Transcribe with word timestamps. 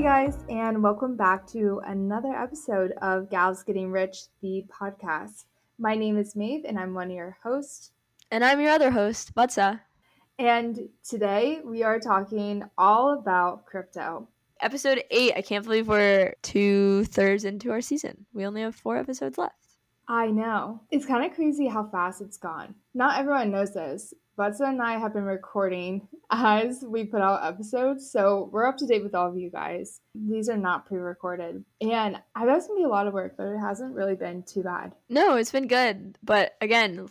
Hey 0.00 0.06
guys, 0.06 0.38
and 0.48 0.82
welcome 0.82 1.14
back 1.14 1.46
to 1.48 1.82
another 1.84 2.32
episode 2.32 2.92
of 3.02 3.28
Gals 3.28 3.62
Getting 3.62 3.90
Rich, 3.90 4.28
the 4.40 4.64
podcast. 4.72 5.44
My 5.78 5.94
name 5.94 6.16
is 6.16 6.34
Maeve, 6.34 6.64
and 6.64 6.78
I'm 6.78 6.94
one 6.94 7.08
of 7.08 7.14
your 7.14 7.36
hosts. 7.42 7.90
And 8.30 8.42
I'm 8.42 8.62
your 8.62 8.70
other 8.70 8.90
host, 8.90 9.34
Vattsa. 9.34 9.80
And 10.38 10.88
today 11.06 11.60
we 11.62 11.82
are 11.82 12.00
talking 12.00 12.64
all 12.78 13.12
about 13.12 13.66
crypto. 13.66 14.26
Episode 14.62 15.04
eight. 15.10 15.34
I 15.36 15.42
can't 15.42 15.66
believe 15.66 15.86
we're 15.86 16.32
two 16.40 17.04
thirds 17.04 17.44
into 17.44 17.70
our 17.70 17.82
season. 17.82 18.24
We 18.32 18.46
only 18.46 18.62
have 18.62 18.74
four 18.74 18.96
episodes 18.96 19.36
left. 19.36 19.54
I 20.08 20.28
know. 20.28 20.80
It's 20.90 21.04
kind 21.04 21.26
of 21.26 21.36
crazy 21.36 21.68
how 21.68 21.84
fast 21.84 22.22
it's 22.22 22.38
gone. 22.38 22.74
Not 22.94 23.18
everyone 23.18 23.50
knows 23.50 23.74
this. 23.74 24.14
Vattsa 24.40 24.70
and 24.70 24.80
I 24.80 24.98
have 24.98 25.12
been 25.12 25.24
recording 25.24 26.08
as 26.30 26.82
we 26.82 27.04
put 27.04 27.20
out 27.20 27.44
episodes, 27.44 28.10
so 28.10 28.48
we're 28.50 28.64
up 28.64 28.78
to 28.78 28.86
date 28.86 29.02
with 29.02 29.14
all 29.14 29.28
of 29.28 29.36
you 29.36 29.50
guys. 29.50 30.00
These 30.14 30.48
are 30.48 30.56
not 30.56 30.86
pre 30.86 30.96
recorded. 30.96 31.62
And 31.82 32.16
I 32.34 32.46
bet 32.46 32.56
it's 32.56 32.66
gonna 32.66 32.80
be 32.80 32.84
a 32.84 32.88
lot 32.88 33.06
of 33.06 33.12
work, 33.12 33.34
but 33.36 33.48
it 33.48 33.58
hasn't 33.58 33.94
really 33.94 34.14
been 34.14 34.42
too 34.44 34.62
bad. 34.62 34.94
No, 35.10 35.36
it's 35.36 35.52
been 35.52 35.66
good. 35.66 36.16
But 36.22 36.56
again, 36.62 37.10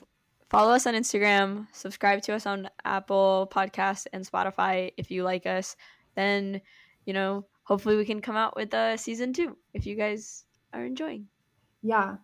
follow 0.49 0.71
us 0.71 0.87
on 0.87 0.95
Instagram, 0.95 1.67
subscribe 1.71 2.23
to 2.23 2.33
us 2.33 2.47
on 2.47 2.67
Apple 2.83 3.47
Podcasts 3.53 4.07
and 4.11 4.25
Spotify 4.25 4.91
if 4.97 5.11
you 5.11 5.21
like 5.21 5.45
us. 5.45 5.75
Then, 6.15 6.61
you 7.05 7.13
know, 7.13 7.45
hopefully 7.61 7.95
we 7.95 8.05
can 8.05 8.21
come 8.21 8.37
out 8.37 8.55
with 8.55 8.73
a 8.73 8.97
season 8.97 9.33
two 9.33 9.55
if 9.75 9.85
you 9.85 9.95
guys 9.95 10.45
are 10.73 10.83
enjoying. 10.83 11.27
Yeah. 11.83 12.15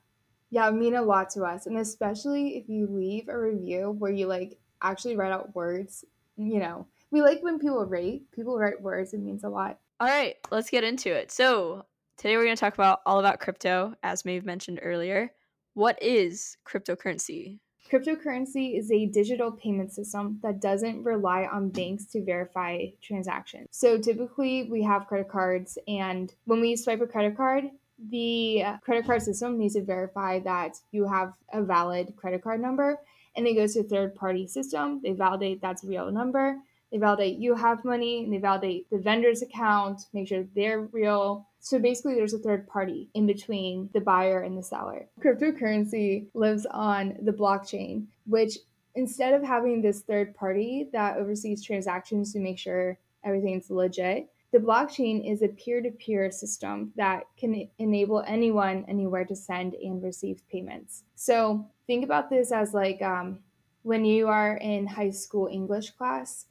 Yeah, 0.49 0.67
it 0.69 0.73
mean 0.73 0.95
a 0.95 1.03
lot 1.03 1.29
to 1.31 1.43
us. 1.43 1.67
And 1.67 1.77
especially 1.77 2.57
if 2.57 2.67
you 2.67 2.87
leave 2.89 3.29
a 3.29 3.37
review 3.37 3.95
where 3.99 4.11
you 4.11 4.25
like 4.25 4.57
actually 4.89 5.15
write 5.15 5.31
out 5.31 5.55
words, 5.55 6.05
you 6.37 6.59
know, 6.59 6.87
we 7.11 7.21
like 7.21 7.41
when 7.41 7.59
people 7.59 7.85
write, 7.85 8.23
people 8.31 8.57
write 8.57 8.81
words, 8.81 9.13
it 9.13 9.19
means 9.19 9.43
a 9.43 9.49
lot. 9.49 9.79
All 9.99 10.07
right, 10.07 10.35
let's 10.51 10.69
get 10.69 10.83
into 10.83 11.13
it. 11.13 11.31
So, 11.31 11.85
today 12.17 12.35
we're 12.35 12.43
going 12.43 12.55
to 12.55 12.59
talk 12.59 12.73
about 12.73 13.01
all 13.05 13.19
about 13.19 13.39
crypto, 13.39 13.95
as 14.03 14.25
Maeve 14.25 14.45
mentioned 14.45 14.79
earlier. 14.81 15.31
What 15.73 16.01
is 16.01 16.57
cryptocurrency? 16.65 17.59
Cryptocurrency 17.89 18.77
is 18.77 18.91
a 18.91 19.05
digital 19.05 19.51
payment 19.51 19.93
system 19.93 20.39
that 20.41 20.59
doesn't 20.59 21.03
rely 21.03 21.47
on 21.51 21.69
banks 21.69 22.05
to 22.05 22.23
verify 22.23 22.85
transactions. 23.01 23.67
So 23.71 23.99
typically, 23.99 24.67
we 24.71 24.81
have 24.83 25.07
credit 25.07 25.29
cards, 25.29 25.77
and 25.87 26.33
when 26.45 26.61
we 26.61 26.75
swipe 26.75 27.01
a 27.01 27.07
credit 27.07 27.37
card, 27.37 27.65
the 28.09 28.63
credit 28.81 29.05
card 29.05 29.21
system 29.21 29.57
needs 29.57 29.75
to 29.75 29.83
verify 29.83 30.39
that 30.39 30.77
you 30.91 31.07
have 31.07 31.33
a 31.53 31.63
valid 31.63 32.15
credit 32.17 32.43
card 32.43 32.59
number 32.59 32.99
and 33.35 33.47
it 33.47 33.55
goes 33.55 33.73
to 33.73 33.81
a 33.81 33.83
third 33.83 34.15
party 34.15 34.47
system. 34.47 35.01
They 35.03 35.11
validate 35.11 35.61
that's 35.61 35.83
a 35.83 35.87
real 35.87 36.11
number. 36.11 36.57
They 36.91 36.97
validate 36.97 37.37
you 37.37 37.55
have 37.55 37.83
money 37.83 38.23
and 38.23 38.31
they 38.31 38.37
validate 38.37 38.89
the 38.89 38.97
vendor's 38.97 39.41
account, 39.41 40.05
make 40.13 40.27
sure 40.27 40.45
they're 40.55 40.81
real. 40.81 41.47
So 41.59 41.79
basically, 41.79 42.15
there's 42.15 42.33
a 42.33 42.39
third 42.39 42.67
party 42.67 43.09
in 43.15 43.25
between 43.25 43.89
the 43.93 43.99
buyer 43.99 44.41
and 44.41 44.57
the 44.57 44.63
seller. 44.63 45.07
Cryptocurrency 45.19 46.27
lives 46.33 46.65
on 46.67 47.17
the 47.21 47.33
blockchain, 47.33 48.05
which 48.27 48.59
instead 48.93 49.33
of 49.33 49.43
having 49.43 49.81
this 49.81 50.01
third 50.01 50.35
party 50.35 50.89
that 50.93 51.17
oversees 51.17 51.63
transactions 51.63 52.31
to 52.33 52.39
make 52.39 52.59
sure 52.59 52.97
everything's 53.23 53.69
legit, 53.69 54.29
the 54.55 54.61
blockchain 54.61 55.29
is 55.29 55.41
a 55.41 55.49
peer 55.49 55.81
to 55.81 55.91
peer 55.91 56.31
system 56.31 56.93
that 56.95 57.25
can 57.37 57.67
enable 57.77 58.23
anyone 58.25 58.85
anywhere 58.87 59.25
to 59.25 59.35
send 59.35 59.73
and 59.73 60.01
receive 60.01 60.47
payments. 60.49 61.03
So 61.15 61.67
think 61.87 62.05
about 62.05 62.29
this 62.29 62.53
as 62.53 62.73
like 62.73 63.01
um, 63.01 63.39
when 63.83 64.05
you 64.05 64.29
are 64.29 64.55
in 64.55 64.87
high 64.87 65.09
school 65.09 65.49
English 65.51 65.91
class, 65.91 66.45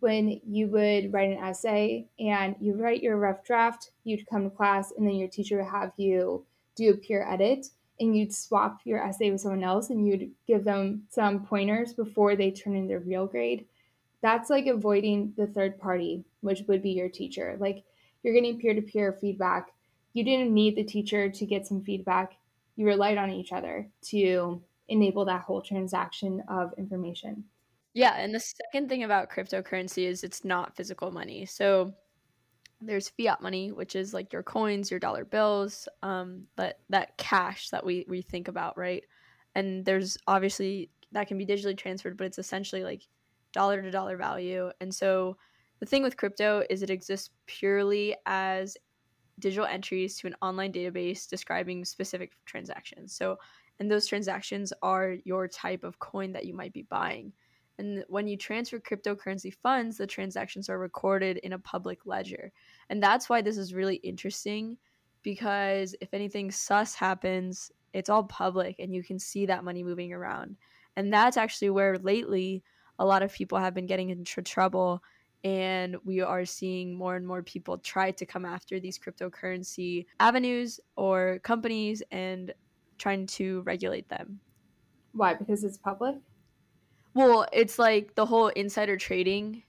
when 0.00 0.38
you 0.46 0.66
would 0.66 1.14
write 1.14 1.30
an 1.30 1.42
essay 1.42 2.08
and 2.20 2.56
you 2.60 2.74
write 2.74 3.02
your 3.02 3.16
rough 3.16 3.42
draft, 3.42 3.90
you'd 4.04 4.26
come 4.26 4.44
to 4.44 4.54
class, 4.54 4.92
and 4.92 5.06
then 5.06 5.14
your 5.14 5.28
teacher 5.28 5.56
would 5.56 5.70
have 5.70 5.92
you 5.96 6.44
do 6.74 6.90
a 6.90 6.94
peer 6.98 7.26
edit 7.26 7.68
and 7.98 8.14
you'd 8.14 8.34
swap 8.34 8.80
your 8.84 9.02
essay 9.02 9.30
with 9.30 9.40
someone 9.40 9.64
else 9.64 9.88
and 9.88 10.06
you'd 10.06 10.30
give 10.46 10.64
them 10.64 11.04
some 11.08 11.46
pointers 11.46 11.94
before 11.94 12.36
they 12.36 12.50
turn 12.50 12.76
in 12.76 12.86
their 12.86 13.00
real 13.00 13.26
grade. 13.26 13.64
That's 14.22 14.50
like 14.50 14.66
avoiding 14.66 15.34
the 15.36 15.46
third 15.46 15.78
party, 15.78 16.24
which 16.40 16.62
would 16.68 16.82
be 16.82 16.90
your 16.90 17.08
teacher. 17.08 17.56
Like 17.60 17.84
you're 18.22 18.34
getting 18.34 18.58
peer 18.58 18.74
to 18.74 18.82
peer 18.82 19.16
feedback. 19.20 19.68
You 20.12 20.24
didn't 20.24 20.52
need 20.52 20.76
the 20.76 20.84
teacher 20.84 21.30
to 21.30 21.46
get 21.46 21.66
some 21.66 21.82
feedback. 21.82 22.36
You 22.76 22.86
relied 22.86 23.18
on 23.18 23.30
each 23.30 23.52
other 23.52 23.88
to 24.06 24.62
enable 24.88 25.24
that 25.26 25.42
whole 25.42 25.62
transaction 25.62 26.42
of 26.48 26.72
information. 26.78 27.44
Yeah, 27.94 28.14
and 28.16 28.34
the 28.34 28.40
second 28.40 28.88
thing 28.88 29.04
about 29.04 29.30
cryptocurrency 29.30 30.06
is 30.06 30.22
it's 30.22 30.44
not 30.44 30.76
physical 30.76 31.10
money. 31.10 31.46
So 31.46 31.94
there's 32.80 33.08
fiat 33.08 33.40
money, 33.40 33.72
which 33.72 33.96
is 33.96 34.12
like 34.12 34.32
your 34.32 34.42
coins, 34.42 34.90
your 34.90 35.00
dollar 35.00 35.24
bills, 35.24 35.88
um, 36.02 36.44
but 36.56 36.78
that 36.90 37.16
cash 37.16 37.70
that 37.70 37.84
we 37.84 38.04
we 38.08 38.22
think 38.22 38.48
about, 38.48 38.76
right? 38.76 39.02
And 39.54 39.84
there's 39.84 40.18
obviously 40.26 40.90
that 41.12 41.28
can 41.28 41.38
be 41.38 41.46
digitally 41.46 41.76
transferred, 41.76 42.16
but 42.16 42.26
it's 42.26 42.38
essentially 42.38 42.84
like 42.84 43.02
dollar 43.56 43.82
to 43.82 43.90
dollar 43.90 44.16
value. 44.16 44.70
And 44.80 44.94
so 44.94 45.36
the 45.80 45.86
thing 45.86 46.02
with 46.02 46.16
crypto 46.16 46.62
is 46.68 46.82
it 46.82 46.90
exists 46.90 47.30
purely 47.46 48.14
as 48.26 48.76
digital 49.38 49.66
entries 49.66 50.18
to 50.18 50.26
an 50.26 50.36
online 50.42 50.72
database 50.72 51.26
describing 51.26 51.84
specific 51.84 52.32
transactions. 52.44 53.14
So 53.14 53.38
and 53.78 53.90
those 53.90 54.06
transactions 54.06 54.72
are 54.82 55.16
your 55.24 55.48
type 55.48 55.84
of 55.84 55.98
coin 55.98 56.32
that 56.32 56.46
you 56.46 56.54
might 56.54 56.72
be 56.72 56.82
buying. 56.82 57.32
And 57.78 58.04
when 58.08 58.26
you 58.26 58.36
transfer 58.36 58.78
cryptocurrency 58.78 59.52
funds, 59.52 59.98
the 59.98 60.06
transactions 60.06 60.70
are 60.70 60.78
recorded 60.78 61.38
in 61.38 61.52
a 61.52 61.58
public 61.58 62.06
ledger. 62.06 62.52
And 62.88 63.02
that's 63.02 63.28
why 63.28 63.42
this 63.42 63.58
is 63.58 63.74
really 63.74 63.96
interesting 63.96 64.78
because 65.22 65.94
if 66.00 66.14
anything 66.14 66.50
sus 66.50 66.94
happens, 66.94 67.70
it's 67.92 68.08
all 68.08 68.24
public 68.24 68.76
and 68.78 68.94
you 68.94 69.02
can 69.02 69.18
see 69.18 69.46
that 69.46 69.64
money 69.64 69.82
moving 69.82 70.12
around. 70.12 70.56
And 70.96 71.12
that's 71.12 71.36
actually 71.36 71.70
where 71.70 71.98
lately 71.98 72.62
a 72.98 73.04
lot 73.04 73.22
of 73.22 73.32
people 73.32 73.58
have 73.58 73.74
been 73.74 73.86
getting 73.86 74.10
into 74.10 74.42
trouble 74.42 75.02
and 75.44 75.96
we 76.04 76.20
are 76.20 76.44
seeing 76.44 76.94
more 76.94 77.14
and 77.14 77.26
more 77.26 77.42
people 77.42 77.78
try 77.78 78.10
to 78.10 78.26
come 78.26 78.44
after 78.44 78.80
these 78.80 78.98
cryptocurrency 78.98 80.06
avenues 80.18 80.80
or 80.96 81.38
companies 81.42 82.02
and 82.10 82.52
trying 82.98 83.26
to 83.26 83.62
regulate 83.62 84.08
them. 84.08 84.40
Why? 85.12 85.34
Because 85.34 85.62
it's 85.62 85.76
public? 85.76 86.16
Well, 87.14 87.46
it's 87.52 87.78
like 87.78 88.14
the 88.14 88.26
whole 88.26 88.48
insider 88.48 88.96
trading. 88.96 89.62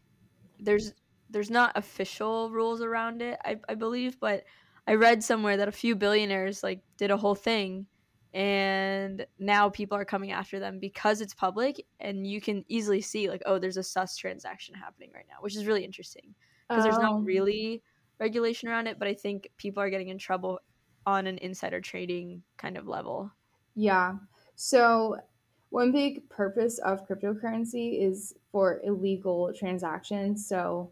There's 0.60 0.94
there's 1.30 1.52
not 1.52 1.74
official 1.76 2.50
rules 2.50 2.82
around 2.82 3.22
it, 3.22 3.38
I, 3.44 3.60
I 3.68 3.76
believe, 3.76 4.20
but 4.20 4.46
I 4.88 4.96
read 4.96 5.24
somewhere 5.24 5.58
that 5.58 5.68
a 5.68 5.74
few 5.74 5.96
billionaires 5.96 6.64
like 6.64 6.82
did 6.98 7.12
a 7.12 7.18
whole 7.18 7.36
thing 7.36 7.86
and 8.34 9.26
now 9.40 9.70
people 9.70 9.98
are 9.98 10.06
coming 10.06 10.32
after 10.32 10.60
them 10.60 10.80
because 10.80 11.22
it's 11.22 11.34
public 11.34 11.86
and 12.00 12.28
you 12.28 12.42
can 12.42 12.64
easily 12.68 13.02
see 13.02 13.30
like 13.30 13.42
oh 13.46 13.58
there's 13.58 13.78
a 13.78 13.84
sus 13.84 14.18
transaction 14.18 14.76
happening 14.76 15.10
right 15.16 15.26
now 15.30 15.38
which 15.42 15.56
is 15.56 15.66
really 15.66 15.86
interesting 15.86 16.36
because 16.68 16.84
there's 16.84 17.00
not 17.00 17.14
oh. 17.14 17.20
really 17.20 17.82
regulation 18.20 18.68
around 18.68 18.88
it 18.88 19.00
but 19.00 19.08
i 19.08 19.14
think 19.14 19.50
people 19.58 19.82
are 19.82 19.90
getting 19.90 20.10
in 20.10 20.18
trouble 20.18 20.60
on 21.08 21.26
an 21.26 21.38
insider 21.38 21.80
trading 21.80 22.44
kind 22.58 22.78
of 22.78 22.86
level. 22.86 23.32
Yeah. 23.76 24.16
So, 24.56 25.16
one 25.70 25.92
big 25.92 26.28
purpose 26.30 26.80
of 26.80 27.08
cryptocurrency 27.08 28.06
is 28.06 28.36
for 28.52 28.82
illegal 28.84 29.54
transactions. 29.58 30.46
So, 30.46 30.92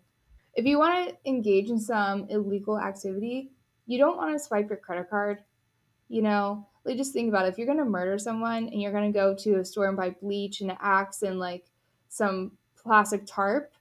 if 0.54 0.66
you 0.66 0.80
want 0.80 1.10
to 1.10 1.30
engage 1.30 1.70
in 1.70 1.80
some 1.80 2.28
illegal 2.30 2.80
activity, 2.80 3.52
you 3.88 3.98
don't 3.98 4.16
want 4.16 4.32
to 4.32 4.40
swipe 4.40 4.70
your 4.70 4.78
credit 4.78 5.10
card. 5.10 5.40
You 6.08 6.22
know, 6.22 6.66
like 6.86 6.98
just 6.98 7.14
think 7.14 7.30
about 7.30 7.46
it. 7.46 7.50
If 7.50 7.58
you're 7.58 7.68
to 7.76 7.86
murder 7.86 8.18
someone 8.20 8.70
and 8.70 8.82
you're 8.82 8.92
to 9.12 9.18
go 9.18 9.36
to 9.36 9.60
a 9.60 9.66
store 9.66 9.88
and 9.88 9.98
buy 9.98 10.12
bleach 10.12 10.62
and 10.62 10.70
an 10.70 10.78
axe 10.80 11.24
and 11.24 11.40
like 11.40 11.66
some 12.10 12.52
plastic 12.76 13.24
tarp 13.26 13.74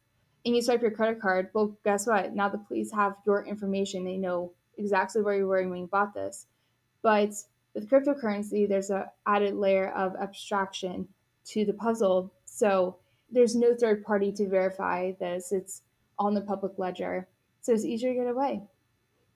and 0.45 0.57
you 0.57 0.63
swipe 0.63 0.83
your 0.83 0.91
credit 0.91 1.21
card, 1.21 1.51
well, 1.53 1.77
guess 1.85 2.07
what? 2.07 2.35
Now 2.35 2.49
the 2.49 2.59
police 2.59 2.91
have 2.93 3.17
your 3.27 3.47
information. 3.47 4.05
They 4.05 4.17
know 4.17 4.53
exactly 4.79 5.23
where 5.23 5.37
you 5.37 5.47
were 5.47 5.69
when 5.69 5.81
you 5.81 5.87
bought 5.87 6.15
this. 6.15 6.47
But 7.03 7.35
with 7.75 7.91
cryptocurrency, 7.91 8.67
there's 8.67 8.91
a 8.91 9.11
added 9.27 9.55
layer 9.55 9.91
of 9.91 10.17
abstraction 10.17 11.07
to 11.47 11.65
the 11.67 11.75
puzzle. 11.75 12.33
So 12.47 12.97
there's 13.31 13.55
no 13.55 13.75
third 13.75 14.03
party 14.03 14.33
to 14.33 14.49
verify 14.49 15.13
this. 15.21 15.53
It's 15.53 15.83
on 16.19 16.35
the 16.35 16.41
public 16.41 16.79
ledger. 16.79 17.29
So 17.61 17.73
it's 17.73 17.85
easier 17.85 18.13
to 18.13 18.19
get 18.21 18.29
away. 18.29 18.63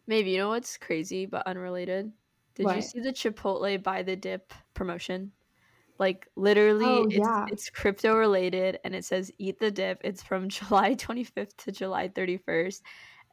Maybe 0.06 0.30
you 0.30 0.38
know 0.38 0.48
what's 0.48 0.78
crazy 0.78 1.26
but 1.26 1.46
unrelated? 1.46 2.12
Did 2.58 2.66
what? 2.66 2.76
you 2.76 2.82
see 2.82 3.00
the 3.00 3.12
Chipotle 3.12 3.80
buy 3.82 4.02
the 4.02 4.16
dip 4.16 4.52
promotion? 4.74 5.32
Like 5.98 6.28
literally 6.36 6.84
oh, 6.84 7.04
it's, 7.04 7.14
yeah. 7.14 7.46
it's 7.48 7.70
crypto 7.70 8.16
related 8.16 8.78
and 8.84 8.94
it 8.94 9.04
says 9.04 9.32
eat 9.38 9.58
the 9.58 9.70
dip. 9.70 10.00
It's 10.04 10.22
from 10.22 10.48
July 10.48 10.94
25th 10.96 11.56
to 11.58 11.72
July 11.72 12.08
31st. 12.08 12.82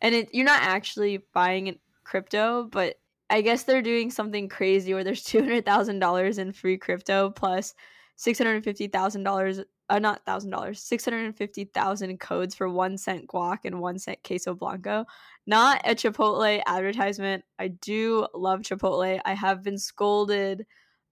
And 0.02 0.16
it, 0.16 0.30
you're 0.34 0.46
not 0.46 0.62
actually 0.62 1.24
buying 1.34 1.68
it 1.68 1.80
crypto, 2.04 2.70
but 2.72 2.96
I 3.30 3.42
guess 3.42 3.64
they're 3.64 3.82
doing 3.82 4.12
something 4.12 4.48
crazy 4.48 4.94
where 4.94 5.04
there's 5.04 5.24
two 5.24 5.40
hundred 5.40 5.66
thousand 5.66 5.98
dollars 5.98 6.38
in 6.38 6.52
free 6.52 6.78
crypto 6.78 7.32
plus 7.32 7.74
six 8.16 8.38
hundred 8.38 8.64
fifty 8.64 8.88
thousand 8.88 9.24
dollars 9.24 9.62
uh, 9.90 10.00
not 10.00 10.26
thousand 10.26 10.52
dollars, 10.52 10.82
six 10.82 11.06
hundred 11.06 11.26
and 11.26 11.38
fifty 11.38 11.66
thousand 11.66 12.20
codes 12.20 12.56
for 12.56 12.70
one 12.70 12.98
cent 12.98 13.28
guac 13.28 13.60
and 13.66 13.80
one 13.80 14.00
cent 14.00 14.20
queso 14.24 14.54
blanco. 14.54 15.06
Not 15.46 15.82
a 15.86 15.96
Chipotle 15.96 16.62
advertisement. 16.66 17.44
I 17.60 17.68
do 17.68 18.28
love 18.34 18.62
Chipotle. 18.62 19.20
I 19.24 19.34
have 19.34 19.64
been 19.64 19.78
scolded 19.78 20.66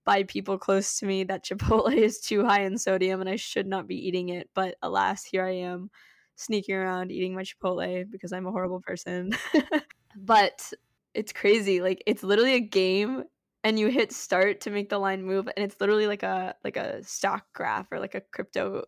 by 0.06 0.24
people 0.24 0.58
close 0.58 1.00
to 1.00 1.06
me 1.06 1.24
that 1.26 1.46
Chipotle 1.46 1.96
is 1.96 2.20
too 2.20 2.46
high 2.46 2.62
in 2.62 2.78
sodium 2.78 3.22
and 3.22 3.30
I 3.30 3.36
should 3.36 3.68
not 3.68 3.88
be 3.88 3.96
eating 3.96 4.30
it. 4.30 4.50
But 4.54 4.76
alas, 4.82 5.24
here 5.24 5.46
I 5.46 5.58
am 5.58 5.90
sneaking 6.36 6.76
around 6.76 7.12
eating 7.12 7.36
my 7.36 7.44
Chipotle 7.44 8.10
because 8.10 8.34
I'm 8.34 8.48
a 8.48 8.52
horrible 8.52 8.82
person. 8.82 9.36
but 10.16 10.72
it's 11.14 11.32
crazy. 11.32 11.82
Like 11.82 12.02
it's 12.06 12.24
literally 12.24 12.56
a 12.56 12.60
game 12.60 13.24
and 13.64 13.80
you 13.80 13.88
hit 13.88 14.12
start 14.12 14.62
to 14.62 14.70
make 14.70 14.90
the 14.90 14.98
line 14.98 15.24
move 15.24 15.48
and 15.56 15.64
it's 15.64 15.80
literally 15.80 16.08
like 16.08 16.24
a 16.24 16.56
like 16.64 16.78
a 16.78 17.04
stock 17.04 17.46
graph 17.54 17.92
or 17.92 18.00
like 18.00 18.16
a 18.16 18.22
crypto 18.22 18.84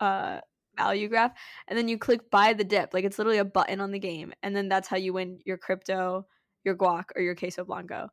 uh 0.00 0.40
value 0.76 1.08
graph 1.08 1.32
and 1.68 1.78
then 1.78 1.86
you 1.86 1.96
click 1.96 2.30
buy 2.30 2.52
the 2.52 2.64
dip 2.64 2.92
like 2.92 3.04
it's 3.04 3.18
literally 3.18 3.38
a 3.38 3.44
button 3.44 3.80
on 3.80 3.92
the 3.92 3.98
game 3.98 4.32
and 4.42 4.56
then 4.56 4.68
that's 4.68 4.88
how 4.88 4.96
you 4.96 5.12
win 5.12 5.38
your 5.44 5.56
crypto 5.56 6.26
your 6.64 6.74
guac 6.74 7.04
or 7.14 7.22
your 7.22 7.36
queso 7.36 7.64
blanco 7.64 8.08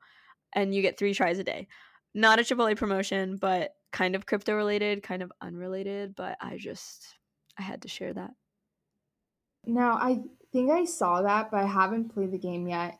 and 0.53 0.75
you 0.75 0.81
get 0.81 0.97
three 0.97 1.13
tries 1.13 1.39
a 1.39 1.43
day 1.43 1.67
not 2.13 2.39
a 2.39 2.43
Chipotle 2.43 2.75
promotion, 2.75 3.37
but 3.37 3.71
kind 3.91 4.15
of 4.15 4.25
crypto 4.25 4.55
related, 4.55 5.03
kind 5.03 5.21
of 5.21 5.31
unrelated. 5.41 6.15
But 6.15 6.37
I 6.41 6.57
just, 6.57 7.15
I 7.57 7.61
had 7.61 7.81
to 7.83 7.87
share 7.87 8.13
that. 8.13 8.31
Now, 9.65 9.93
I 9.93 10.21
think 10.51 10.71
I 10.71 10.85
saw 10.85 11.21
that, 11.21 11.51
but 11.51 11.61
I 11.61 11.67
haven't 11.67 12.13
played 12.13 12.31
the 12.31 12.37
game 12.37 12.67
yet. 12.67 12.99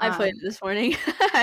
I 0.00 0.08
um, 0.08 0.16
played 0.16 0.34
it 0.34 0.42
this 0.42 0.60
morning. 0.62 0.96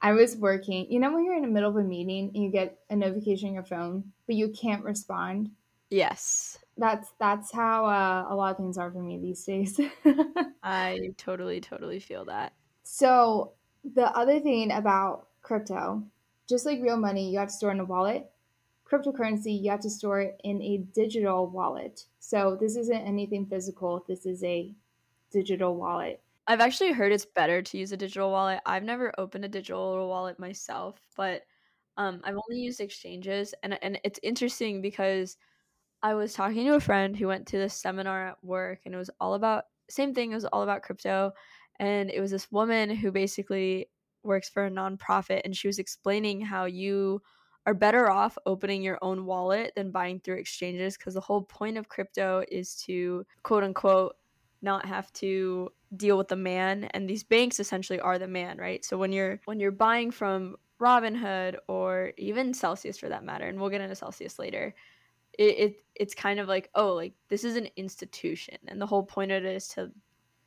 I 0.00 0.12
was 0.12 0.36
working. 0.36 0.90
You 0.90 1.00
know, 1.00 1.12
when 1.12 1.24
you're 1.24 1.36
in 1.36 1.42
the 1.42 1.48
middle 1.48 1.70
of 1.70 1.76
a 1.76 1.82
meeting 1.82 2.30
and 2.34 2.44
you 2.44 2.50
get 2.50 2.78
a 2.90 2.96
notification 2.96 3.48
on 3.48 3.54
your 3.54 3.64
phone, 3.64 4.12
but 4.26 4.36
you 4.36 4.48
can't 4.48 4.84
respond? 4.84 5.50
Yes. 5.90 6.58
That's 6.76 7.12
that's 7.20 7.52
how 7.52 7.86
uh, 7.86 8.26
a 8.28 8.34
lot 8.34 8.50
of 8.50 8.56
things 8.56 8.76
are 8.78 8.90
for 8.90 8.98
me 8.98 9.18
these 9.18 9.44
days. 9.44 9.80
I 10.62 11.10
totally, 11.16 11.60
totally 11.60 12.00
feel 12.00 12.24
that. 12.26 12.52
So 12.82 13.52
the 13.94 14.06
other 14.16 14.40
thing 14.40 14.72
about 14.72 15.28
crypto, 15.42 16.02
just 16.48 16.66
like 16.66 16.82
real 16.82 16.96
money, 16.96 17.30
you 17.30 17.38
have 17.38 17.48
to 17.48 17.54
store 17.54 17.70
in 17.70 17.80
a 17.80 17.84
wallet. 17.84 18.30
Cryptocurrency, 18.90 19.62
you 19.62 19.70
have 19.70 19.80
to 19.80 19.90
store 19.90 20.20
it 20.20 20.40
in 20.44 20.60
a 20.60 20.78
digital 20.94 21.46
wallet. 21.46 22.04
So 22.18 22.56
this 22.60 22.76
isn't 22.76 22.94
anything 22.94 23.46
physical. 23.46 24.04
This 24.06 24.26
is 24.26 24.42
a 24.44 24.72
digital 25.30 25.76
wallet. 25.76 26.20
I've 26.46 26.60
actually 26.60 26.92
heard 26.92 27.12
it's 27.12 27.26
better 27.26 27.62
to 27.62 27.78
use 27.78 27.92
a 27.92 27.96
digital 27.96 28.30
wallet. 28.30 28.60
I've 28.66 28.82
never 28.82 29.12
opened 29.18 29.44
a 29.44 29.48
digital 29.48 30.08
wallet 30.08 30.38
myself, 30.38 31.00
but 31.16 31.42
um, 31.96 32.20
I've 32.24 32.36
only 32.36 32.60
used 32.60 32.80
exchanges, 32.80 33.54
and 33.62 33.78
and 33.82 33.98
it's 34.04 34.20
interesting 34.22 34.82
because 34.82 35.36
I 36.02 36.14
was 36.14 36.34
talking 36.34 36.66
to 36.66 36.74
a 36.74 36.80
friend 36.80 37.16
who 37.16 37.28
went 37.28 37.46
to 37.48 37.58
this 37.58 37.74
seminar 37.74 38.28
at 38.28 38.44
work, 38.44 38.80
and 38.84 38.94
it 38.94 38.98
was 38.98 39.10
all 39.20 39.34
about 39.34 39.64
same 39.90 40.14
thing. 40.14 40.32
It 40.32 40.36
was 40.36 40.44
all 40.46 40.62
about 40.62 40.82
crypto, 40.82 41.32
and 41.80 42.10
it 42.10 42.20
was 42.20 42.30
this 42.30 42.50
woman 42.52 42.90
who 42.90 43.12
basically 43.12 43.88
works 44.22 44.48
for 44.48 44.66
a 44.66 44.70
nonprofit 44.70 45.42
and 45.44 45.56
she 45.56 45.66
was 45.68 45.78
explaining 45.78 46.40
how 46.40 46.64
you 46.64 47.20
are 47.66 47.74
better 47.74 48.10
off 48.10 48.36
opening 48.46 48.82
your 48.82 48.98
own 49.02 49.26
wallet 49.26 49.72
than 49.76 49.90
buying 49.90 50.20
through 50.20 50.36
exchanges 50.36 50.96
because 50.96 51.14
the 51.14 51.20
whole 51.20 51.42
point 51.42 51.76
of 51.78 51.88
crypto 51.88 52.42
is 52.50 52.74
to 52.74 53.24
quote 53.42 53.62
unquote 53.64 54.16
not 54.62 54.86
have 54.86 55.12
to 55.12 55.68
deal 55.96 56.18
with 56.18 56.28
the 56.28 56.36
man 56.36 56.84
and 56.92 57.08
these 57.08 57.22
banks 57.22 57.60
essentially 57.60 58.00
are 58.00 58.18
the 58.18 58.28
man 58.28 58.58
right 58.58 58.84
so 58.84 58.96
when 58.96 59.12
you're 59.12 59.40
when 59.44 59.60
you're 59.60 59.70
buying 59.70 60.10
from 60.10 60.56
robinhood 60.80 61.56
or 61.68 62.12
even 62.18 62.52
celsius 62.52 62.98
for 62.98 63.08
that 63.08 63.24
matter 63.24 63.46
and 63.46 63.58
we'll 63.58 63.70
get 63.70 63.80
into 63.80 63.94
celsius 63.94 64.38
later 64.38 64.74
it, 65.38 65.58
it 65.58 65.76
it's 65.94 66.14
kind 66.14 66.40
of 66.40 66.48
like 66.48 66.70
oh 66.74 66.94
like 66.94 67.14
this 67.28 67.44
is 67.44 67.56
an 67.56 67.68
institution 67.76 68.56
and 68.68 68.80
the 68.80 68.86
whole 68.86 69.02
point 69.02 69.30
of 69.30 69.44
it 69.44 69.56
is 69.56 69.68
to 69.68 69.90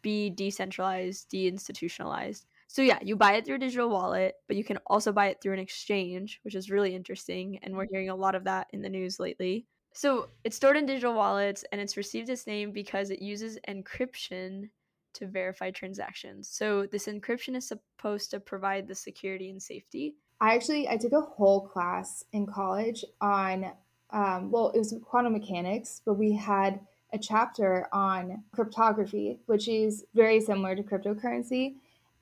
be 0.01 0.29
decentralized, 0.29 1.29
deinstitutionalized. 1.29 2.45
So 2.67 2.81
yeah, 2.81 2.99
you 3.01 3.15
buy 3.15 3.33
it 3.33 3.45
through 3.45 3.55
a 3.55 3.59
digital 3.59 3.89
wallet, 3.89 4.35
but 4.47 4.57
you 4.57 4.63
can 4.63 4.77
also 4.87 5.11
buy 5.11 5.27
it 5.27 5.39
through 5.41 5.53
an 5.53 5.59
exchange, 5.59 6.39
which 6.43 6.55
is 6.55 6.69
really 6.69 6.95
interesting 6.95 7.59
and 7.61 7.75
we're 7.75 7.87
hearing 7.89 8.09
a 8.09 8.15
lot 8.15 8.35
of 8.35 8.43
that 8.45 8.67
in 8.71 8.81
the 8.81 8.89
news 8.89 9.19
lately. 9.19 9.65
So 9.93 10.29
it's 10.43 10.55
stored 10.55 10.77
in 10.77 10.85
digital 10.85 11.13
wallets 11.13 11.65
and 11.71 11.81
it's 11.81 11.97
received 11.97 12.29
its 12.29 12.47
name 12.47 12.71
because 12.71 13.09
it 13.09 13.21
uses 13.21 13.57
encryption 13.67 14.69
to 15.17 15.27
verify 15.27 15.71
transactions. 15.71 16.47
So 16.47 16.87
this 16.87 17.07
encryption 17.07 17.55
is 17.55 17.67
supposed 17.67 18.31
to 18.31 18.39
provide 18.39 18.87
the 18.87 18.95
security 18.95 19.49
and 19.49 19.61
safety. 19.61 20.15
I 20.39 20.55
actually 20.55 20.87
I 20.87 20.97
took 20.97 21.13
a 21.13 21.21
whole 21.21 21.67
class 21.67 22.23
in 22.31 22.45
college 22.45 23.03
on 23.21 23.71
um, 24.11 24.51
well 24.51 24.69
it 24.69 24.79
was 24.79 24.93
quantum 25.03 25.33
mechanics, 25.33 26.01
but 26.05 26.13
we 26.13 26.33
had 26.33 26.79
a 27.13 27.17
chapter 27.17 27.87
on 27.93 28.43
cryptography, 28.51 29.39
which 29.45 29.67
is 29.67 30.05
very 30.13 30.41
similar 30.41 30.75
to 30.75 30.83
cryptocurrency. 30.83 31.75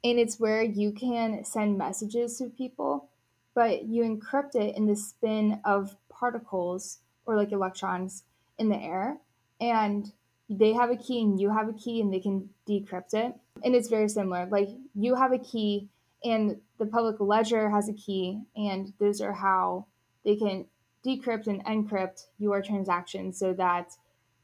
And 0.04 0.20
it's 0.20 0.40
where 0.40 0.62
you 0.62 0.92
can 0.92 1.44
send 1.44 1.78
messages 1.78 2.38
to 2.38 2.50
people, 2.50 3.10
but 3.56 3.86
you 3.86 4.04
encrypt 4.04 4.56
it 4.56 4.78
in 4.78 4.86
the 4.86 4.96
spin 4.96 5.60
of 5.66 5.96
particles 6.10 7.00
or 7.26 7.36
like 7.36 7.52
electrons 7.52 8.24
in 8.60 8.70
the 8.70 8.78
air. 8.78 9.18
And 9.60 10.12
they 10.50 10.74
have 10.74 10.92
a 10.92 10.98
key 10.98 11.22
and 11.22 11.40
you 11.40 11.50
have 11.50 11.70
a 11.70 11.74
key 11.74 12.02
and 12.02 12.14
they 12.14 12.20
can 12.20 12.50
decrypt 12.68 13.14
it. 13.14 13.34
And 13.64 13.76
it's 13.76 13.90
very 13.90 14.10
similar. 14.10 14.46
Like 14.46 14.70
you 14.94 15.16
have 15.16 15.32
a 15.32 15.40
key 15.40 15.90
and 16.24 16.58
the 16.78 16.86
public 16.86 17.20
ledger 17.20 17.70
has 17.70 17.88
a 17.88 17.94
key, 17.94 18.42
and 18.56 18.92
those 19.00 19.22
are 19.22 19.34
how 19.34 19.86
they 20.24 20.36
can 20.36 20.66
decrypt 21.06 21.48
and 21.48 21.64
encrypt 21.66 22.26
your 22.40 22.62
transactions 22.62 23.38
so 23.38 23.54
that 23.54 23.92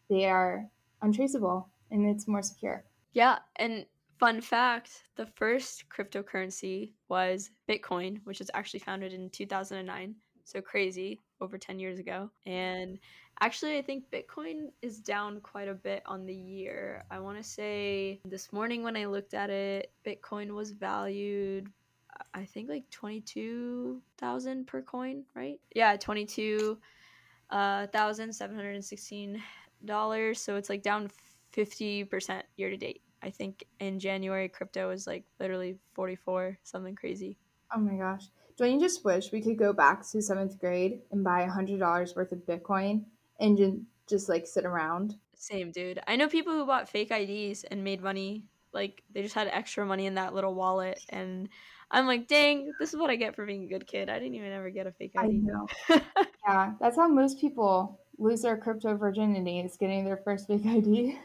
they 0.10 0.26
are 0.26 0.68
untraceable 1.02 1.68
and 1.90 2.08
it's 2.08 2.28
more 2.28 2.44
secure. 2.44 2.84
Yeah, 3.14 3.40
and 3.56 3.86
fun 4.20 4.42
fact, 4.42 5.04
the 5.16 5.26
first 5.26 5.86
cryptocurrency 5.90 6.92
was 7.10 7.50
Bitcoin, 7.68 8.20
which 8.24 8.40
was 8.40 8.52
actually 8.54 8.82
founded 8.82 9.12
in 9.12 9.30
2009. 9.32 10.16
So 10.46 10.62
crazy, 10.62 11.20
over 11.40 11.58
10 11.58 11.80
years 11.80 12.00
ago. 12.00 12.30
And 12.46 13.00
actually, 13.40 13.78
I 13.78 13.82
think 13.82 14.06
Bitcoin 14.12 14.70
is 14.82 15.00
down 15.00 15.40
quite 15.42 15.68
a 15.68 15.74
bit 15.74 16.04
on 16.06 16.26
the 16.26 16.34
year. 16.34 17.04
I 17.10 17.20
want 17.20 17.38
to 17.38 17.44
say 17.44 18.20
this 18.26 18.52
morning 18.52 18.84
when 18.84 18.98
I 18.98 19.06
looked 19.06 19.34
at 19.34 19.50
it, 19.50 19.92
Bitcoin 20.06 20.52
was 20.52 20.72
valued 20.72 21.70
I 22.36 22.46
think 22.46 22.70
like 22.70 22.88
22,000 22.92 24.68
per 24.68 24.82
coin, 24.84 25.24
right? 25.34 25.60
Yeah, 25.74 25.96
22 25.98 26.78
uh, 27.50 27.88
dollars, 29.86 30.40
so 30.40 30.56
it's 30.56 30.70
like 30.70 30.84
down 30.84 31.10
fifty 31.52 32.04
percent 32.04 32.46
year 32.56 32.70
to 32.70 32.78
date. 32.78 33.02
I 33.22 33.30
think 33.30 33.64
in 33.80 34.00
January 34.00 34.50
crypto 34.50 34.90
was 34.90 35.08
like 35.08 35.26
literally 35.40 35.78
forty 35.94 36.16
four, 36.16 36.58
something 36.64 36.96
crazy. 36.96 37.38
Oh 37.74 37.80
my 37.80 37.96
gosh! 37.96 38.26
Don't 38.62 38.74
you 38.74 38.80
just 38.80 39.04
wish 39.04 39.32
we 39.32 39.42
could 39.42 39.58
go 39.58 39.74
back 39.74 40.08
to 40.12 40.22
seventh 40.22 40.60
grade 40.60 41.00
and 41.12 41.24
buy 41.24 41.42
a 41.42 41.50
hundred 41.50 41.80
dollars 41.80 42.16
worth 42.16 42.32
of 42.32 42.46
Bitcoin 42.46 43.06
and 43.40 43.58
just 43.58 43.78
just 44.08 44.30
like 44.30 44.46
sit 44.46 44.66
around? 44.66 45.16
Same, 45.34 45.72
dude. 45.72 46.00
I 46.06 46.16
know 46.16 46.28
people 46.28 46.54
who 46.54 46.68
bought 46.68 46.88
fake 46.88 47.10
IDs 47.10 47.64
and 47.64 47.84
made 47.84 48.04
money. 48.04 48.44
Like 48.72 49.02
they 49.12 49.24
just 49.24 49.34
had 49.34 49.48
extra 49.48 49.84
money 49.84 50.06
in 50.06 50.14
that 50.14 50.36
little 50.36 50.54
wallet, 50.54 51.04
and 51.10 51.50
I'm 51.90 52.06
like, 52.06 52.28
dang, 52.28 52.72
this 52.80 52.94
is 52.94 53.00
what 53.00 53.10
I 53.10 53.16
get 53.16 53.36
for 53.36 53.48
being 53.48 53.64
a 53.64 53.68
good 53.68 53.88
kid. 53.88 54.12
I 54.12 54.20
didn't 54.20 54.36
even 54.36 54.52
ever 54.52 54.70
get 54.70 54.86
a 54.86 54.92
fake 54.92 55.14
ID. 55.18 55.28
I 55.28 55.32
know. 55.32 55.68
yeah, 56.48 56.74
that's 56.80 56.98
how 56.98 57.08
most 57.08 57.42
people 57.42 58.00
lose 58.20 58.44
their 58.44 58.58
crypto 58.58 58.96
virginity 58.96 59.60
is 59.60 59.76
getting 59.76 60.06
their 60.06 60.18
first 60.18 60.46
fake 60.46 60.68
ID. 60.68 61.18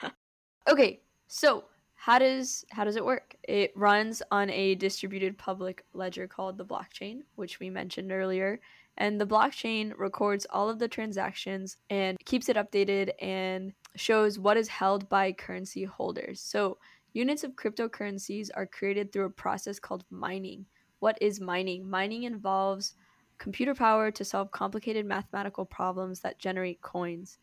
okay, 0.70 1.02
so 1.28 1.64
how 2.02 2.18
does 2.18 2.64
how 2.72 2.82
does 2.82 2.96
it 2.96 3.04
work? 3.04 3.36
It 3.44 3.70
runs 3.76 4.24
on 4.32 4.50
a 4.50 4.74
distributed 4.74 5.38
public 5.38 5.84
ledger 5.92 6.26
called 6.26 6.58
the 6.58 6.64
blockchain, 6.64 7.20
which 7.36 7.60
we 7.60 7.70
mentioned 7.70 8.10
earlier. 8.10 8.58
And 8.98 9.20
the 9.20 9.26
blockchain 9.26 9.92
records 9.96 10.44
all 10.50 10.68
of 10.68 10.80
the 10.80 10.88
transactions 10.88 11.76
and 11.90 12.18
keeps 12.24 12.48
it 12.48 12.56
updated 12.56 13.10
and 13.20 13.72
shows 13.94 14.36
what 14.36 14.56
is 14.56 14.66
held 14.66 15.08
by 15.08 15.30
currency 15.30 15.84
holders. 15.84 16.40
So, 16.40 16.78
units 17.12 17.44
of 17.44 17.52
cryptocurrencies 17.52 18.50
are 18.52 18.66
created 18.66 19.12
through 19.12 19.26
a 19.26 19.30
process 19.30 19.78
called 19.78 20.04
mining. 20.10 20.66
What 20.98 21.16
is 21.20 21.40
mining? 21.40 21.88
Mining 21.88 22.24
involves 22.24 22.94
computer 23.38 23.76
power 23.76 24.10
to 24.10 24.24
solve 24.24 24.50
complicated 24.50 25.06
mathematical 25.06 25.64
problems 25.64 26.18
that 26.22 26.40
generate 26.40 26.80
coins. 26.82 27.38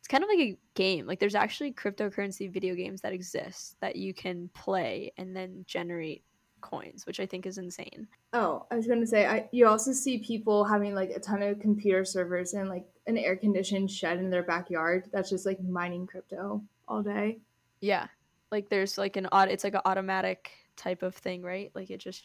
It's 0.00 0.08
kind 0.08 0.24
of 0.24 0.28
like 0.28 0.38
a 0.40 0.58
game. 0.74 1.06
Like 1.06 1.20
there's 1.20 1.34
actually 1.34 1.72
cryptocurrency 1.72 2.50
video 2.50 2.74
games 2.74 3.02
that 3.02 3.12
exist 3.12 3.76
that 3.80 3.96
you 3.96 4.12
can 4.14 4.48
play 4.54 5.12
and 5.18 5.36
then 5.36 5.64
generate 5.66 6.24
coins, 6.60 7.06
which 7.06 7.20
I 7.20 7.26
think 7.26 7.46
is 7.46 7.58
insane. 7.58 8.08
Oh, 8.32 8.66
I 8.70 8.76
was 8.76 8.86
going 8.86 9.00
to 9.00 9.06
say 9.06 9.26
I 9.26 9.48
you 9.52 9.66
also 9.66 9.92
see 9.92 10.18
people 10.18 10.64
having 10.64 10.94
like 10.94 11.10
a 11.10 11.20
ton 11.20 11.42
of 11.42 11.60
computer 11.60 12.04
servers 12.04 12.54
and 12.54 12.68
like 12.68 12.86
an 13.06 13.18
air 13.18 13.36
conditioned 13.36 13.90
shed 13.90 14.18
in 14.18 14.30
their 14.30 14.42
backyard 14.42 15.08
that's 15.12 15.30
just 15.30 15.46
like 15.46 15.62
mining 15.62 16.06
crypto 16.06 16.62
all 16.88 17.02
day. 17.02 17.38
Yeah. 17.80 18.06
Like 18.50 18.68
there's 18.68 18.98
like 18.98 19.16
an 19.16 19.28
odd 19.32 19.48
it's 19.48 19.64
like 19.64 19.74
an 19.74 19.82
automatic 19.84 20.50
type 20.76 21.02
of 21.02 21.14
thing, 21.14 21.42
right? 21.42 21.70
Like 21.74 21.90
it 21.90 21.98
just 21.98 22.24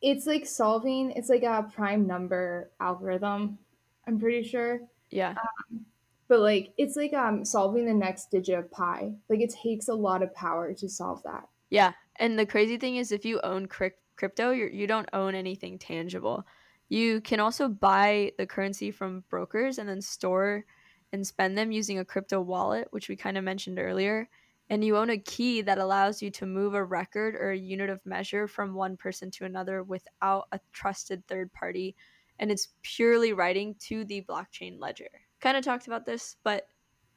it's 0.00 0.26
like 0.26 0.46
solving 0.46 1.12
it's 1.12 1.28
like 1.28 1.44
a 1.44 1.70
prime 1.72 2.06
number 2.06 2.70
algorithm 2.80 3.58
I'm 4.06 4.18
pretty 4.18 4.42
sure. 4.42 4.80
Yeah. 5.10 5.30
Um, 5.30 5.84
but 6.32 6.40
like 6.40 6.72
it's 6.78 6.96
like 6.96 7.12
um 7.12 7.44
solving 7.44 7.84
the 7.84 7.92
next 7.92 8.30
digit 8.30 8.58
of 8.58 8.70
pi. 8.70 9.12
Like 9.28 9.40
it 9.40 9.52
takes 9.52 9.88
a 9.88 9.94
lot 9.94 10.22
of 10.22 10.34
power 10.34 10.72
to 10.72 10.88
solve 10.88 11.22
that. 11.24 11.46
Yeah, 11.68 11.92
and 12.16 12.38
the 12.38 12.46
crazy 12.46 12.78
thing 12.78 12.96
is, 12.96 13.12
if 13.12 13.26
you 13.26 13.38
own 13.42 13.66
crypto, 13.66 14.50
you're, 14.50 14.70
you 14.70 14.86
don't 14.86 15.10
own 15.12 15.34
anything 15.34 15.78
tangible. 15.78 16.46
You 16.88 17.20
can 17.20 17.38
also 17.38 17.68
buy 17.68 18.32
the 18.38 18.46
currency 18.46 18.90
from 18.90 19.24
brokers 19.28 19.76
and 19.76 19.86
then 19.86 20.00
store 20.00 20.64
and 21.12 21.26
spend 21.26 21.58
them 21.58 21.70
using 21.70 21.98
a 21.98 22.04
crypto 22.04 22.40
wallet, 22.40 22.88
which 22.92 23.10
we 23.10 23.14
kind 23.16 23.36
of 23.36 23.44
mentioned 23.44 23.78
earlier. 23.78 24.26
And 24.70 24.82
you 24.82 24.96
own 24.96 25.10
a 25.10 25.18
key 25.18 25.60
that 25.60 25.76
allows 25.76 26.22
you 26.22 26.30
to 26.30 26.46
move 26.46 26.72
a 26.72 26.82
record 26.82 27.34
or 27.34 27.50
a 27.50 27.58
unit 27.58 27.90
of 27.90 28.00
measure 28.06 28.48
from 28.48 28.72
one 28.72 28.96
person 28.96 29.30
to 29.32 29.44
another 29.44 29.82
without 29.82 30.48
a 30.50 30.60
trusted 30.72 31.26
third 31.28 31.52
party. 31.52 31.94
And 32.38 32.50
it's 32.50 32.68
purely 32.80 33.34
writing 33.34 33.74
to 33.80 34.06
the 34.06 34.24
blockchain 34.26 34.80
ledger. 34.80 35.10
Kind 35.42 35.56
of 35.56 35.64
talked 35.64 35.88
about 35.88 36.06
this, 36.06 36.36
but 36.44 36.68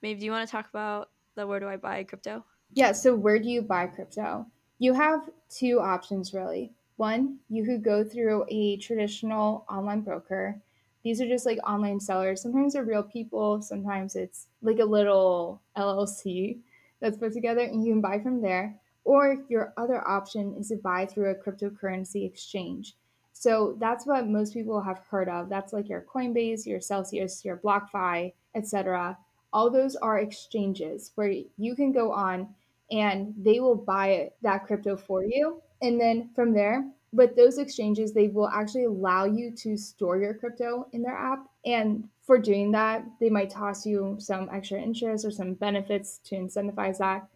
maybe 0.01 0.20
do 0.20 0.25
you 0.25 0.32
want 0.32 0.48
to 0.48 0.51
talk 0.51 0.67
about 0.67 1.12
the 1.36 1.46
where 1.46 1.60
do 1.60 1.67
I 1.67 1.77
buy 1.77 2.03
crypto? 2.03 2.44
Yeah, 2.74 2.91
so 2.91 3.13
where 3.13 3.38
do 3.38 3.48
you 3.48 3.62
buy 3.62 3.86
crypto? 3.86 4.48
You 4.79 4.94
have 4.94 5.29
two 5.48 5.79
options 5.79 6.34
really. 6.34 6.74
One, 6.98 7.38
you 7.50 7.63
could 7.63 7.84
go 7.84 8.03
through 8.03 8.46
a 8.50 8.77
traditional 8.77 9.63
online 9.70 10.01
broker. 10.01 10.60
These 11.03 11.22
are 11.22 11.27
just 11.27 11.46
like 11.46 11.60
online 11.70 12.00
sellers. 12.00 12.41
Sometimes 12.41 12.74
they're 12.74 12.84
real 12.84 13.03
people, 13.03 13.62
sometimes 13.62 14.15
it's 14.15 14.48
like 14.63 14.79
a 14.79 14.86
little 14.86 15.62
LLC 15.77 16.58
that's 17.00 17.17
put 17.17 17.32
together, 17.32 17.62
and 17.62 17.86
you 17.86 17.94
can 17.94 18.01
buy 18.01 18.20
from 18.20 18.41
there. 18.41 18.75
Or 19.03 19.38
your 19.50 19.72
other 19.77 20.05
option 20.08 20.55
is 20.58 20.70
to 20.70 20.77
buy 20.77 21.05
through 21.05 21.29
a 21.29 21.36
cryptocurrency 21.36 22.25
exchange. 22.25 22.96
So 23.38 23.75
that's 23.80 24.06
what 24.06 24.27
most 24.27 24.54
people 24.54 24.82
have 24.82 25.01
heard 25.10 25.27
of. 25.27 25.50
That's 25.50 25.74
like 25.74 25.89
your 25.89 26.06
Coinbase, 26.12 26.65
your 26.65 26.80
Celsius, 26.80 27.44
your 27.44 27.58
BlockFi, 27.58 28.34
etc. 28.56 29.18
All 29.51 29.70
those 29.70 29.98
are 29.98 30.20
exchanges 30.20 31.12
where 31.15 31.34
you 31.58 31.75
can 31.75 31.92
go 31.92 32.13
on 32.13 32.48
and 32.92 33.34
they 33.38 33.60
will 33.60 33.75
buy 33.75 34.32
that 34.42 34.65
crypto 34.65 34.96
for 34.96 35.25
you. 35.25 35.62
And 35.82 36.00
then 36.00 36.30
from 36.34 36.54
there, 36.54 36.89
with 37.12 37.36
those 37.36 37.58
exchanges, 37.58 38.13
they 38.13 38.30
will 38.30 38.48
actually 38.48 38.86
allow 38.86 39.25
you 39.25 39.51
to 39.51 39.75
store 39.75 40.18
your 40.18 40.34
crypto 40.34 40.88
in 40.94 41.01
their 41.01 41.18
app. 41.18 41.46
And 41.65 42.08
for 42.24 42.39
doing 42.39 42.72
that, 42.72 43.04
they 43.20 43.30
might 43.30 43.50
toss 43.50 43.86
you 43.86 44.15
some 44.18 44.50
extra 44.51 44.82
interest 44.82 45.25
or 45.25 45.32
some 45.32 45.56
benefits 45.56 46.20
to 46.25 46.36
incentivize 46.36 47.00
that. 47.00 47.27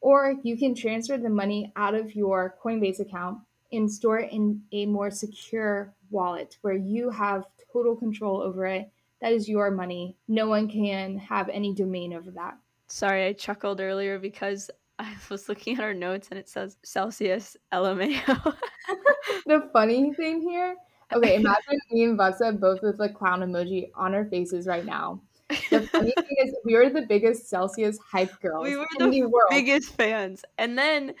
Or 0.00 0.34
you 0.42 0.56
can 0.56 0.74
transfer 0.74 1.16
the 1.16 1.30
money 1.30 1.72
out 1.76 1.94
of 1.94 2.16
your 2.16 2.56
Coinbase 2.62 2.98
account 2.98 3.38
and 3.76 3.90
store 3.90 4.20
it 4.20 4.32
in 4.32 4.62
a 4.72 4.86
more 4.86 5.10
secure 5.10 5.94
wallet 6.10 6.58
where 6.62 6.74
you 6.74 7.10
have 7.10 7.44
total 7.72 7.96
control 7.96 8.40
over 8.40 8.66
it 8.66 8.90
that 9.24 9.32
is 9.32 9.48
your 9.48 9.70
money. 9.70 10.18
No 10.28 10.48
one 10.48 10.68
can 10.68 11.16
have 11.16 11.48
any 11.48 11.72
domain 11.72 12.12
over 12.12 12.30
that. 12.32 12.58
Sorry, 12.88 13.24
I 13.24 13.32
chuckled 13.32 13.80
earlier 13.80 14.18
because 14.18 14.70
I 14.98 15.14
was 15.30 15.48
looking 15.48 15.78
at 15.78 15.82
our 15.82 15.94
notes 15.94 16.28
and 16.30 16.38
it 16.38 16.46
says 16.46 16.76
Celsius 16.82 17.56
LMAO. 17.72 18.54
the 19.46 19.70
funny 19.72 20.12
thing 20.12 20.42
here, 20.42 20.76
okay, 21.14 21.36
imagine 21.36 21.80
me 21.90 22.04
and 22.04 22.18
Vattsa 22.18 22.60
both 22.60 22.82
with 22.82 22.98
the 22.98 23.08
clown 23.08 23.40
emoji 23.40 23.90
on 23.94 24.14
our 24.14 24.26
faces 24.26 24.66
right 24.66 24.84
now. 24.84 25.22
The 25.70 25.80
funny 25.92 26.12
thing 26.16 26.36
is, 26.44 26.54
we 26.66 26.74
were 26.74 26.90
the 26.90 27.02
biggest 27.02 27.48
Celsius 27.48 27.98
hype 27.98 28.38
girls 28.42 28.64
we 28.64 28.76
were 28.76 28.86
in 28.98 29.10
the, 29.10 29.20
the 29.20 29.26
world. 29.26 29.48
biggest 29.48 29.94
fans. 29.94 30.44
And 30.58 30.76
then 30.76 31.14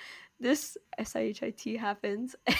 this 0.44 0.76
SIHIT 1.00 1.78
happens. 1.78 2.36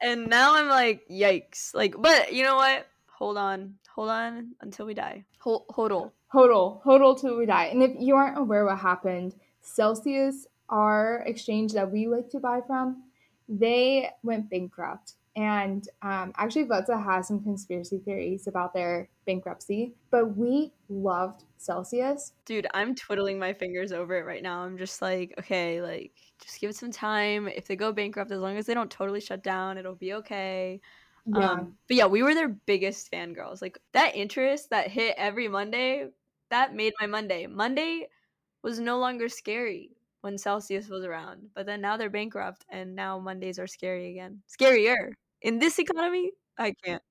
and 0.00 0.28
now 0.28 0.54
I'm 0.54 0.68
like, 0.68 1.02
yikes. 1.10 1.74
Like, 1.74 1.96
but 1.98 2.32
you 2.32 2.44
know 2.44 2.56
what? 2.56 2.86
hold 3.22 3.36
on, 3.36 3.72
hold 3.94 4.10
on 4.10 4.50
until 4.62 4.84
we 4.84 4.94
die. 4.94 5.24
Hold, 5.38 5.68
hodl. 5.68 6.10
Hodl, 6.34 6.82
hodl 6.82 7.20
till 7.20 7.38
we 7.38 7.46
die. 7.46 7.66
And 7.66 7.80
if 7.80 7.92
you 7.96 8.16
aren't 8.16 8.36
aware 8.36 8.64
what 8.64 8.78
happened, 8.78 9.36
Celsius, 9.60 10.48
our 10.68 11.22
exchange 11.24 11.72
that 11.74 11.88
we 11.88 12.08
like 12.08 12.28
to 12.30 12.40
buy 12.40 12.62
from, 12.66 13.04
they 13.48 14.10
went 14.24 14.50
bankrupt. 14.50 15.12
And 15.34 15.88
um, 16.02 16.32
actually, 16.36 16.64
Vattsa 16.64 17.02
has 17.02 17.28
some 17.28 17.42
conspiracy 17.42 17.98
theories 18.04 18.46
about 18.46 18.74
their 18.74 19.08
bankruptcy, 19.26 19.94
but 20.10 20.36
we 20.36 20.72
loved 20.90 21.44
Celsius. 21.56 22.32
Dude, 22.44 22.66
I'm 22.74 22.94
twiddling 22.94 23.38
my 23.38 23.54
fingers 23.54 23.92
over 23.92 24.16
it 24.18 24.26
right 24.26 24.42
now. 24.42 24.60
I'm 24.60 24.76
just 24.76 25.00
like, 25.00 25.34
okay, 25.38 25.80
like, 25.80 26.12
just 26.42 26.60
give 26.60 26.70
it 26.70 26.76
some 26.76 26.90
time. 26.90 27.48
If 27.48 27.66
they 27.66 27.76
go 27.76 27.92
bankrupt, 27.92 28.30
as 28.30 28.40
long 28.40 28.58
as 28.58 28.66
they 28.66 28.74
don't 28.74 28.90
totally 28.90 29.20
shut 29.20 29.42
down, 29.42 29.78
it'll 29.78 29.94
be 29.94 30.12
okay. 30.14 30.80
Yeah. 31.26 31.50
Um, 31.52 31.76
but 31.88 31.96
yeah, 31.96 32.06
we 32.06 32.22
were 32.22 32.34
their 32.34 32.48
biggest 32.48 33.10
fangirls. 33.10 33.62
Like 33.62 33.78
that 33.92 34.16
interest 34.16 34.70
that 34.70 34.88
hit 34.88 35.14
every 35.16 35.48
Monday, 35.48 36.08
that 36.50 36.74
made 36.74 36.92
my 37.00 37.06
Monday. 37.06 37.46
Monday 37.46 38.08
was 38.62 38.78
no 38.78 38.98
longer 38.98 39.28
scary 39.28 39.90
when 40.22 40.38
Celsius 40.38 40.88
was 40.88 41.04
around, 41.04 41.48
but 41.54 41.66
then 41.66 41.80
now 41.80 41.96
they're 41.96 42.10
bankrupt 42.10 42.64
and 42.70 42.94
now 42.94 43.18
Mondays 43.18 43.58
are 43.58 43.66
scary 43.66 44.10
again. 44.10 44.42
Scarier. 44.48 45.12
In 45.42 45.58
this 45.58 45.78
economy, 45.78 46.32
I 46.58 46.72
can't. 46.72 47.02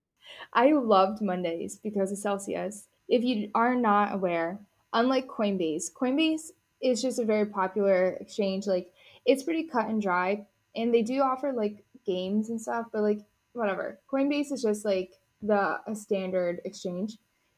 I 0.54 0.72
loved 0.72 1.22
Mondays 1.22 1.78
because 1.78 2.12
of 2.12 2.18
Celsius. 2.18 2.88
If 3.08 3.24
you 3.24 3.52
are 3.54 3.76
not 3.76 4.14
aware, 4.14 4.60
unlike 4.94 5.28
Coinbase, 5.28 5.92
Coinbase 5.94 6.52
is 6.82 7.02
just 7.02 7.20
a 7.20 7.26
very 7.26 7.46
popular 7.46 8.12
exchange. 8.22 8.68
Like 8.68 8.94
it's 9.26 9.44
pretty 9.44 9.64
cut 9.64 9.90
and 9.90 10.02
dry, 10.02 10.48
and 10.76 10.94
they 10.94 11.02
do 11.02 11.22
offer 11.22 11.52
like 11.52 11.84
games 12.06 12.50
and 12.50 12.62
stuff, 12.62 12.88
but 12.92 13.02
like 13.02 13.20
whatever. 13.54 14.00
Coinbase 14.10 14.52
is 14.52 14.62
just 14.62 14.86
like 14.86 15.20
the 15.42 15.80
a 15.86 15.96
standard 15.96 16.62
exchange. 16.64 17.18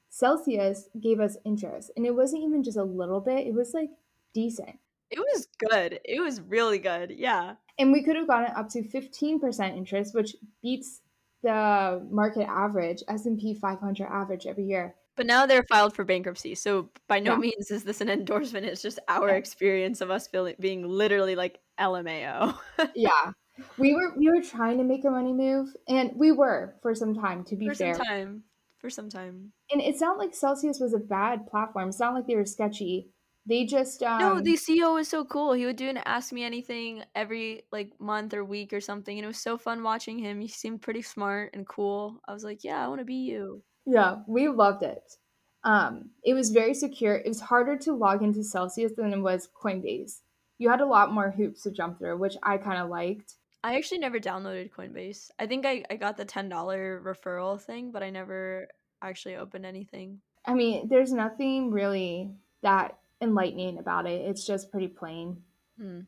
Celsius 0.09 0.89
gave 0.99 1.19
us 1.19 1.37
interest, 1.45 1.91
and 1.95 2.05
it 2.05 2.15
wasn't 2.15 2.43
even 2.43 2.63
just 2.63 2.77
a 2.77 2.83
little 2.83 3.21
bit. 3.21 3.45
It 3.45 3.53
was 3.53 3.73
like 3.73 3.91
decent. 4.33 4.79
It 5.13 5.19
was 5.19 5.47
good. 5.69 5.99
It 6.03 6.21
was 6.21 6.41
really 6.41 6.79
good. 6.79 7.13
Yeah. 7.17 7.55
And 7.79 7.91
we 7.91 8.03
could 8.03 8.15
have 8.15 8.27
gotten 8.27 8.55
up 8.55 8.69
to 8.69 8.83
15% 8.83 9.77
interest, 9.77 10.13
which 10.13 10.35
beats 10.61 11.01
the 11.41 12.05
market 12.09 12.47
average, 12.47 13.03
S&P 13.07 13.55
500 13.55 14.05
average 14.05 14.45
every 14.45 14.65
year. 14.65 14.95
But 15.15 15.27
now 15.27 15.45
they're 15.45 15.65
filed 15.69 15.95
for 15.95 16.03
bankruptcy. 16.03 16.55
So 16.55 16.89
by 17.07 17.19
no 17.19 17.33
yeah. 17.33 17.37
means 17.37 17.71
is 17.71 17.83
this 17.83 18.01
an 18.01 18.09
endorsement. 18.09 18.65
It's 18.65 18.81
just 18.81 18.99
our 19.07 19.29
yeah. 19.29 19.35
experience 19.35 20.01
of 20.01 20.09
us 20.09 20.27
feeling 20.27 20.55
being 20.59 20.87
literally 20.87 21.35
like 21.35 21.59
LMAO. 21.79 22.57
yeah 22.95 23.31
we 23.77 23.93
were 23.93 24.13
we 24.17 24.29
were 24.29 24.41
trying 24.41 24.77
to 24.77 24.83
make 24.83 25.05
a 25.05 25.09
money 25.09 25.33
move, 25.33 25.69
and 25.87 26.11
we 26.15 26.31
were 26.31 26.75
for 26.81 26.95
some 26.95 27.13
time. 27.13 27.43
To 27.45 27.55
be 27.55 27.67
for 27.67 27.75
fair, 27.75 27.95
some 27.95 28.05
time, 28.05 28.43
for 28.79 28.89
some 28.89 29.09
time. 29.09 29.51
And 29.71 29.81
it's 29.81 30.01
not 30.01 30.17
like 30.17 30.33
Celsius 30.33 30.79
was 30.79 30.93
a 30.93 30.99
bad 30.99 31.47
platform. 31.47 31.89
It's 31.89 31.99
not 31.99 32.13
like 32.13 32.27
they 32.27 32.35
were 32.35 32.45
sketchy. 32.45 33.09
They 33.45 33.65
just 33.65 34.01
um, 34.03 34.19
no. 34.19 34.39
The 34.39 34.53
CEO 34.53 34.93
was 34.93 35.09
so 35.09 35.25
cool. 35.25 35.51
He 35.53 35.65
would 35.65 35.75
do 35.75 35.89
an 35.89 35.97
ask 35.97 36.31
me 36.31 36.43
anything 36.43 37.03
every 37.13 37.63
like 37.71 37.91
month 37.99 38.33
or 38.33 38.45
week 38.45 38.71
or 38.71 38.79
something, 38.79 39.17
and 39.17 39.25
it 39.25 39.27
was 39.27 39.37
so 39.37 39.57
fun 39.57 39.83
watching 39.83 40.17
him. 40.17 40.39
He 40.39 40.47
seemed 40.47 40.81
pretty 40.81 41.01
smart 41.01 41.51
and 41.53 41.67
cool. 41.67 42.21
I 42.27 42.33
was 42.33 42.43
like, 42.43 42.63
yeah, 42.63 42.83
I 42.83 42.87
want 42.87 43.01
to 43.01 43.05
be 43.05 43.15
you. 43.15 43.61
Yeah, 43.85 44.17
we 44.27 44.47
loved 44.47 44.83
it. 44.83 45.03
Um, 45.65 46.11
it 46.23 46.33
was 46.33 46.51
very 46.51 46.73
secure. 46.73 47.15
It 47.15 47.27
was 47.27 47.41
harder 47.41 47.77
to 47.79 47.93
log 47.93 48.23
into 48.23 48.43
Celsius 48.43 48.93
than 48.95 49.13
it 49.13 49.19
was 49.19 49.49
Coinbase. 49.61 50.19
You 50.57 50.69
had 50.69 50.81
a 50.81 50.85
lot 50.85 51.13
more 51.13 51.31
hoops 51.31 51.63
to 51.63 51.71
jump 51.71 51.99
through, 51.99 52.17
which 52.17 52.35
I 52.43 52.57
kind 52.57 52.81
of 52.81 52.89
liked. 52.89 53.35
I 53.63 53.75
actually 53.75 53.99
never 53.99 54.19
downloaded 54.19 54.71
Coinbase. 54.71 55.31
I 55.39 55.47
think 55.47 55.65
I, 55.65 55.83
I 55.89 55.95
got 55.95 56.17
the 56.17 56.25
$10 56.25 56.49
referral 57.03 57.59
thing, 57.59 57.91
but 57.91 58.03
I 58.03 58.09
never 58.09 58.67
actually 59.01 59.35
opened 59.35 59.65
anything. 59.65 60.19
I 60.45 60.53
mean, 60.53 60.89
there's 60.89 61.13
nothing 61.13 61.71
really 61.71 62.31
that 62.61 62.97
enlightening 63.23 63.79
about 63.79 64.05
it. 64.07 64.21
It's 64.21 64.45
just 64.45 64.71
pretty 64.71 64.87
plain. 64.87 65.41
Hmm. 65.79 66.01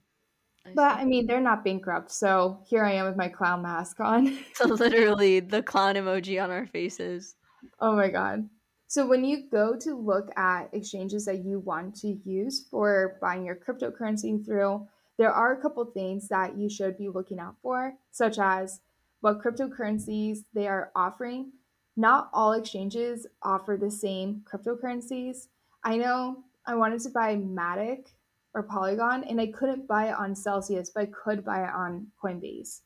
I 0.65 0.71
but 0.73 0.97
I 0.99 1.05
mean, 1.05 1.27
they're 1.27 1.41
not 1.41 1.63
bankrupt, 1.63 2.11
so 2.11 2.59
here 2.67 2.83
I 2.83 2.93
am 2.93 3.05
with 3.05 3.15
my 3.15 3.29
clown 3.29 3.61
mask 3.61 3.99
on. 3.99 4.37
so 4.53 4.65
literally 4.65 5.39
the 5.39 5.61
clown 5.61 5.95
emoji 5.95 6.43
on 6.43 6.49
our 6.51 6.65
faces. 6.65 7.35
Oh 7.79 7.95
my 7.95 8.09
god. 8.09 8.49
So 8.87 9.05
when 9.05 9.25
you 9.25 9.49
go 9.51 9.75
to 9.77 9.95
look 9.95 10.29
at 10.37 10.69
exchanges 10.73 11.25
that 11.25 11.43
you 11.43 11.59
want 11.59 11.95
to 12.01 12.19
use 12.23 12.67
for 12.69 13.17
buying 13.21 13.45
your 13.45 13.55
cryptocurrency 13.55 14.45
through, 14.45 14.87
there 15.17 15.31
are 15.31 15.53
a 15.53 15.61
couple 15.61 15.83
things 15.85 16.27
that 16.27 16.57
you 16.57 16.69
should 16.69 16.97
be 16.97 17.09
looking 17.09 17.39
out 17.39 17.55
for, 17.61 17.93
such 18.11 18.37
as 18.39 18.81
what 19.21 19.41
cryptocurrencies 19.41 20.39
they 20.53 20.67
are 20.67 20.91
offering. 20.95 21.51
Not 21.97 22.29
all 22.33 22.53
exchanges 22.53 23.25
offer 23.41 23.77
the 23.79 23.91
same 23.91 24.43
cryptocurrencies. 24.51 25.47
I 25.83 25.97
know 25.97 26.43
I 26.67 26.75
wanted 26.75 27.01
to 27.01 27.09
buy 27.09 27.35
Matic 27.35 28.07
or 28.53 28.63
Polygon 28.63 29.23
and 29.23 29.39
I 29.39 29.47
couldn't 29.47 29.87
buy 29.87 30.09
it 30.09 30.15
on 30.15 30.35
Celsius, 30.35 30.89
but 30.89 31.01
I 31.01 31.05
could 31.07 31.43
buy 31.43 31.63
it 31.63 31.73
on 31.73 32.07
Coinbase. 32.21 32.81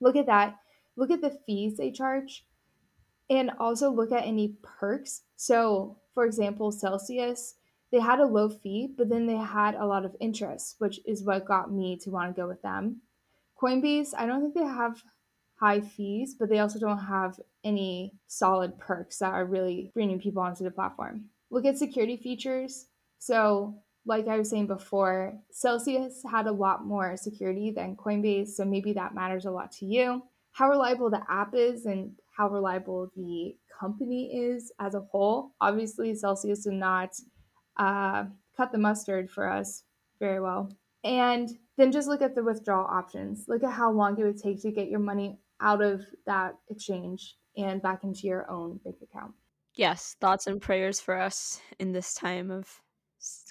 Look 0.00 0.16
at 0.16 0.26
that. 0.26 0.56
Look 0.96 1.10
at 1.10 1.20
the 1.20 1.38
fees 1.46 1.76
they 1.76 1.90
charge 1.90 2.46
and 3.28 3.50
also 3.58 3.90
look 3.90 4.12
at 4.12 4.26
any 4.26 4.56
perks. 4.62 5.22
So, 5.36 5.98
for 6.14 6.24
example, 6.24 6.72
Celsius 6.72 7.54
they 7.90 8.00
had 8.00 8.20
a 8.20 8.26
low 8.26 8.48
fee, 8.48 8.94
but 8.96 9.08
then 9.08 9.26
they 9.26 9.36
had 9.36 9.74
a 9.74 9.86
lot 9.86 10.04
of 10.04 10.14
interest, 10.20 10.76
which 10.78 11.00
is 11.04 11.24
what 11.24 11.44
got 11.44 11.72
me 11.72 11.96
to 11.98 12.10
want 12.10 12.34
to 12.34 12.40
go 12.40 12.46
with 12.46 12.62
them. 12.62 13.00
Coinbase, 13.60 14.10
I 14.16 14.26
don't 14.26 14.40
think 14.40 14.54
they 14.54 14.64
have 14.64 15.02
high 15.56 15.80
fees, 15.80 16.36
but 16.38 16.48
they 16.48 16.60
also 16.60 16.78
don't 16.78 17.06
have 17.06 17.38
any 17.64 18.14
solid 18.28 18.78
perks 18.78 19.18
that 19.18 19.32
are 19.32 19.44
really 19.44 19.90
bringing 19.92 20.20
people 20.20 20.40
onto 20.40 20.64
the 20.64 20.70
platform. 20.70 21.24
Look 21.50 21.64
at 21.64 21.78
security 21.78 22.16
features. 22.16 22.86
So, 23.18 23.74
like 24.06 24.28
I 24.28 24.38
was 24.38 24.48
saying 24.48 24.66
before, 24.66 25.38
Celsius 25.50 26.22
had 26.30 26.46
a 26.46 26.52
lot 26.52 26.86
more 26.86 27.16
security 27.16 27.70
than 27.70 27.96
Coinbase, 27.96 28.50
so 28.50 28.64
maybe 28.64 28.92
that 28.94 29.14
matters 29.14 29.44
a 29.44 29.50
lot 29.50 29.72
to 29.72 29.84
you. 29.84 30.22
How 30.52 30.68
reliable 30.68 31.10
the 31.10 31.22
app 31.28 31.54
is 31.54 31.86
and 31.86 32.12
how 32.36 32.48
reliable 32.48 33.10
the 33.14 33.56
company 33.78 34.30
is 34.32 34.72
as 34.78 34.94
a 34.94 35.00
whole. 35.00 35.52
Obviously, 35.60 36.14
Celsius 36.14 36.64
did 36.64 36.74
not 36.74 37.10
uh, 37.78 38.24
cut 38.56 38.72
the 38.72 38.78
mustard 38.78 39.30
for 39.30 39.50
us 39.50 39.84
very 40.18 40.40
well. 40.40 40.70
And 41.02 41.48
then 41.76 41.92
just 41.92 42.08
look 42.08 42.22
at 42.22 42.34
the 42.34 42.44
withdrawal 42.44 42.86
options. 42.86 43.46
Look 43.48 43.64
at 43.64 43.72
how 43.72 43.90
long 43.90 44.18
it 44.18 44.24
would 44.24 44.40
take 44.40 44.60
to 44.62 44.70
get 44.70 44.88
your 44.88 45.00
money 45.00 45.38
out 45.60 45.82
of 45.82 46.02
that 46.26 46.54
exchange 46.68 47.36
and 47.56 47.80
back 47.82 48.04
into 48.04 48.26
your 48.26 48.50
own 48.50 48.80
bank 48.84 48.96
account. 49.02 49.32
Yes, 49.80 50.14
thoughts 50.20 50.46
and 50.46 50.60
prayers 50.60 51.00
for 51.00 51.18
us 51.18 51.58
in 51.78 51.92
this 51.92 52.12
time 52.12 52.50
of 52.50 52.82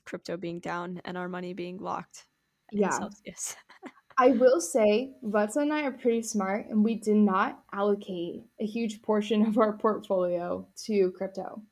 crypto 0.06 0.38
being 0.38 0.60
down 0.60 1.02
and 1.04 1.18
our 1.18 1.28
money 1.28 1.54
being 1.54 1.80
locked. 1.80 2.28
Yeah. 2.72 2.92
Celsius. 2.92 3.56
I 4.20 4.28
will 4.28 4.62
say, 4.62 5.16
Vattsa 5.24 5.64
and 5.64 5.74
I 5.74 5.82
are 5.86 5.92
pretty 5.92 6.22
smart, 6.22 6.68
and 6.70 6.84
we 6.84 6.94
did 6.94 7.16
not 7.16 7.64
allocate 7.74 8.44
a 8.60 8.66
huge 8.68 9.02
portion 9.02 9.44
of 9.44 9.58
our 9.58 9.76
portfolio 9.76 10.68
to 10.86 11.12
crypto. 11.14 11.64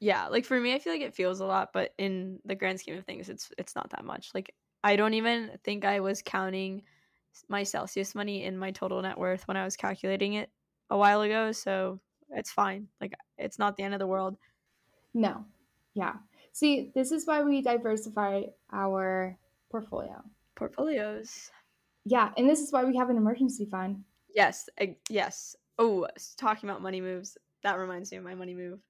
Yeah, 0.00 0.26
like 0.26 0.44
for 0.44 0.58
me, 0.58 0.74
I 0.74 0.80
feel 0.80 0.92
like 0.92 1.02
it 1.02 1.14
feels 1.14 1.38
a 1.38 1.46
lot, 1.46 1.68
but 1.72 1.94
in 1.96 2.40
the 2.44 2.56
grand 2.56 2.80
scheme 2.80 2.98
of 2.98 3.04
things, 3.04 3.28
it's 3.28 3.52
it's 3.58 3.76
not 3.76 3.90
that 3.90 4.04
much. 4.04 4.30
Like 4.34 4.52
I 4.82 4.96
don't 4.96 5.14
even 5.14 5.52
think 5.62 5.84
I 5.84 6.00
was 6.00 6.20
counting 6.20 6.82
my 7.48 7.62
Celsius 7.62 8.16
money 8.16 8.42
in 8.42 8.58
my 8.58 8.72
total 8.72 9.00
net 9.02 9.18
worth 9.18 9.46
when 9.46 9.56
I 9.56 9.64
was 9.64 9.76
calculating 9.76 10.32
it 10.32 10.50
a 10.88 10.98
while 10.98 11.20
ago. 11.20 11.52
So 11.52 12.00
it's 12.32 12.50
fine. 12.50 12.88
Like 13.00 13.14
it's 13.38 13.58
not 13.58 13.76
the 13.76 13.82
end 13.82 13.94
of 13.94 14.00
the 14.00 14.06
world. 14.06 14.36
No. 15.14 15.44
Yeah. 15.94 16.14
See, 16.52 16.90
this 16.94 17.12
is 17.12 17.26
why 17.26 17.42
we 17.42 17.62
diversify 17.62 18.42
our 18.72 19.36
portfolio. 19.70 20.22
Portfolios. 20.54 21.50
Yeah, 22.04 22.30
and 22.36 22.48
this 22.48 22.60
is 22.60 22.72
why 22.72 22.84
we 22.84 22.96
have 22.96 23.10
an 23.10 23.16
emergency 23.16 23.66
fund. 23.66 24.02
Yes. 24.34 24.68
I, 24.78 24.96
yes. 25.08 25.56
Oh, 25.78 26.06
talking 26.36 26.68
about 26.68 26.82
money 26.82 27.00
moves. 27.00 27.36
That 27.62 27.78
reminds 27.78 28.10
me 28.10 28.18
of 28.18 28.24
my 28.24 28.34
money 28.34 28.54
move. 28.54 28.80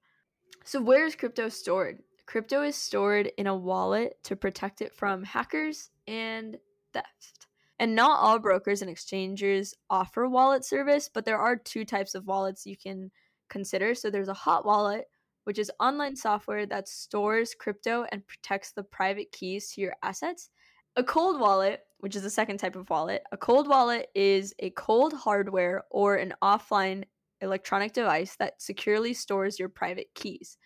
So 0.63 0.81
where 0.81 1.05
is 1.05 1.15
crypto 1.15 1.49
stored? 1.49 1.99
Crypto 2.25 2.61
is 2.61 2.75
stored 2.75 3.31
in 3.37 3.47
a 3.47 3.55
wallet 3.55 4.17
to 4.23 4.35
protect 4.35 4.81
it 4.81 4.95
from 4.95 5.23
hackers 5.23 5.89
and 6.07 6.57
theft. 6.93 7.47
And 7.79 7.95
not 7.95 8.19
all 8.19 8.39
brokers 8.39 8.81
and 8.81 8.91
exchangers 8.91 9.73
offer 9.89 10.27
wallet 10.27 10.63
service, 10.63 11.09
but 11.11 11.25
there 11.25 11.39
are 11.39 11.55
two 11.55 11.83
types 11.83 12.13
of 12.13 12.27
wallets 12.27 12.65
you 12.65 12.77
can 12.77 13.11
consider. 13.51 13.93
So 13.93 14.09
there's 14.09 14.27
a 14.27 14.33
hot 14.33 14.65
wallet, 14.65 15.05
which 15.43 15.59
is 15.59 15.71
online 15.79 16.15
software 16.15 16.65
that 16.65 16.87
stores 16.87 17.53
crypto 17.53 18.05
and 18.11 18.25
protects 18.25 18.71
the 18.71 18.83
private 18.83 19.31
keys 19.31 19.71
to 19.73 19.81
your 19.81 19.93
assets. 20.01 20.49
A 20.95 21.03
cold 21.03 21.39
wallet, 21.39 21.81
which 21.99 22.15
is 22.15 22.23
the 22.23 22.29
second 22.29 22.57
type 22.57 22.75
of 22.75 22.89
wallet, 22.89 23.21
a 23.31 23.37
cold 23.37 23.67
wallet 23.67 24.07
is 24.15 24.53
a 24.59 24.71
cold 24.71 25.13
hardware 25.13 25.83
or 25.91 26.15
an 26.15 26.33
offline 26.43 27.03
electronic 27.41 27.93
device 27.93 28.35
that 28.39 28.61
securely 28.61 29.13
stores 29.13 29.59
your 29.59 29.69
private 29.69 30.07
keys. 30.15 30.57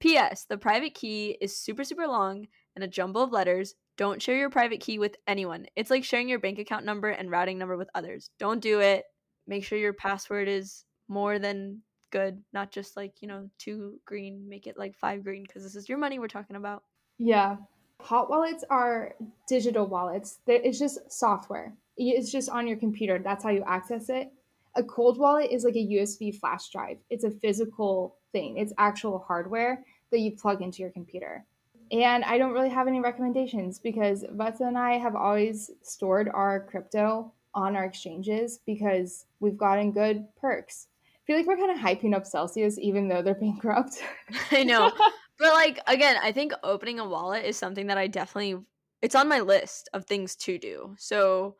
P.S. 0.00 0.46
The 0.48 0.58
private 0.58 0.94
key 0.94 1.36
is 1.40 1.56
super, 1.56 1.84
super 1.84 2.06
long 2.06 2.46
and 2.74 2.84
a 2.84 2.88
jumble 2.88 3.22
of 3.22 3.32
letters, 3.32 3.74
don't 3.96 4.22
share 4.22 4.36
your 4.36 4.48
private 4.48 4.80
key 4.80 4.98
with 4.98 5.16
anyone. 5.26 5.66
It's 5.76 5.90
like 5.90 6.04
sharing 6.04 6.28
your 6.28 6.38
bank 6.38 6.58
account 6.58 6.86
number 6.86 7.10
and 7.10 7.30
routing 7.30 7.58
number 7.58 7.76
with 7.76 7.90
others. 7.94 8.30
Don't 8.38 8.62
do 8.62 8.80
it. 8.80 9.04
Make 9.46 9.64
sure 9.64 9.78
your 9.78 9.92
password 9.92 10.48
is 10.48 10.84
more 11.08 11.38
than 11.38 11.82
good, 12.10 12.42
not 12.52 12.70
just 12.70 12.96
like, 12.96 13.14
you 13.20 13.28
know, 13.28 13.48
two 13.58 13.98
green, 14.04 14.48
make 14.48 14.66
it 14.66 14.78
like 14.78 14.96
five 14.96 15.24
green 15.24 15.42
because 15.42 15.62
this 15.62 15.76
is 15.76 15.88
your 15.88 15.98
money 15.98 16.18
we're 16.18 16.28
talking 16.28 16.56
about. 16.56 16.82
Yeah. 17.18 17.56
Hot 18.00 18.30
wallets 18.30 18.64
are 18.70 19.14
digital 19.46 19.86
wallets. 19.86 20.38
It's 20.46 20.78
just 20.78 21.10
software. 21.10 21.74
It's 21.96 22.32
just 22.32 22.48
on 22.48 22.66
your 22.66 22.78
computer. 22.78 23.18
That's 23.18 23.44
how 23.44 23.50
you 23.50 23.62
access 23.66 24.08
it. 24.08 24.32
A 24.76 24.82
cold 24.82 25.18
wallet 25.18 25.50
is 25.50 25.64
like 25.64 25.74
a 25.74 25.86
USB 25.86 26.34
flash 26.34 26.70
drive. 26.70 26.98
It's 27.10 27.24
a 27.24 27.30
physical 27.30 28.16
thing. 28.32 28.56
It's 28.56 28.72
actual 28.78 29.18
hardware 29.18 29.84
that 30.10 30.20
you 30.20 30.32
plug 30.32 30.62
into 30.62 30.80
your 30.80 30.90
computer. 30.90 31.44
And 31.92 32.24
I 32.24 32.38
don't 32.38 32.52
really 32.52 32.68
have 32.70 32.86
any 32.86 33.00
recommendations 33.00 33.80
because 33.80 34.22
Vattsa 34.22 34.60
and 34.60 34.78
I 34.78 34.96
have 34.96 35.16
always 35.16 35.72
stored 35.82 36.28
our 36.32 36.60
crypto 36.60 37.32
on 37.52 37.74
our 37.74 37.84
exchanges 37.84 38.60
because 38.64 39.26
we've 39.40 39.58
gotten 39.58 39.90
good 39.90 40.24
perks. 40.40 40.86
I 41.22 41.26
feel 41.26 41.36
like 41.36 41.46
we're 41.46 41.56
kind 41.56 41.70
of 41.70 41.78
hyping 41.78 42.14
up 42.14 42.26
Celsius 42.26 42.78
even 42.78 43.08
though 43.08 43.22
they're 43.22 43.34
bankrupt. 43.40 44.02
I 44.50 44.64
know. 44.64 44.92
But 45.38 45.54
like 45.54 45.80
again, 45.86 46.18
I 46.22 46.32
think 46.32 46.52
opening 46.62 47.00
a 47.00 47.08
wallet 47.08 47.46
is 47.46 47.56
something 47.56 47.86
that 47.86 47.96
I 47.96 48.08
definitely 48.08 48.58
it's 49.00 49.14
on 49.14 49.26
my 49.26 49.40
list 49.40 49.88
of 49.94 50.04
things 50.04 50.36
to 50.36 50.58
do. 50.58 50.94
So 50.98 51.56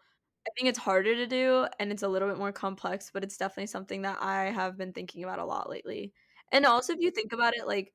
I 0.47 0.51
think 0.55 0.69
it's 0.69 0.79
harder 0.79 1.15
to 1.15 1.27
do 1.27 1.67
and 1.79 1.91
it's 1.91 2.03
a 2.03 2.09
little 2.09 2.29
bit 2.29 2.37
more 2.37 2.53
complex, 2.53 3.11
but 3.11 3.25
it's 3.25 3.39
definitely 3.39 3.69
something 3.69 4.03
that 4.03 4.19
I 4.21 4.51
have 4.51 4.77
been 4.77 4.93
thinking 4.93 5.25
about 5.25 5.39
a 5.39 5.47
lot 5.47 5.71
lately. 5.71 6.13
And 6.53 6.67
also 6.67 6.93
if 6.93 7.01
you 7.01 7.11
think 7.11 7.33
about 7.33 7.55
it 7.57 7.67
like 7.67 7.95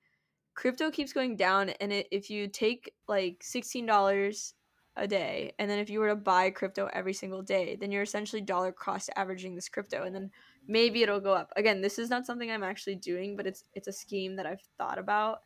crypto 0.55 0.89
keeps 0.91 1.13
going 1.13 1.35
down 1.35 1.69
and 1.81 1.93
it, 1.93 2.07
if 2.11 2.29
you 2.29 2.47
take 2.47 2.91
like 3.07 3.43
$16 3.43 4.53
a 4.97 5.07
day 5.07 5.53
and 5.59 5.69
then 5.69 5.79
if 5.79 5.89
you 5.89 5.99
were 5.99 6.09
to 6.09 6.15
buy 6.15 6.49
crypto 6.49 6.89
every 6.93 7.13
single 7.13 7.41
day 7.41 7.75
then 7.75 7.91
you're 7.91 8.01
essentially 8.03 8.41
dollar 8.41 8.71
cost 8.71 9.09
averaging 9.17 9.53
this 9.53 9.67
crypto 9.69 10.03
and 10.03 10.15
then 10.15 10.31
maybe 10.67 11.03
it'll 11.03 11.19
go 11.19 11.33
up 11.33 11.51
again 11.55 11.81
this 11.81 11.99
is 11.99 12.09
not 12.09 12.25
something 12.25 12.51
i'm 12.51 12.63
actually 12.63 12.95
doing 12.95 13.35
but 13.35 13.45
it's 13.45 13.63
it's 13.73 13.87
a 13.87 13.91
scheme 13.91 14.35
that 14.35 14.45
i've 14.45 14.63
thought 14.77 14.97
about 14.97 15.39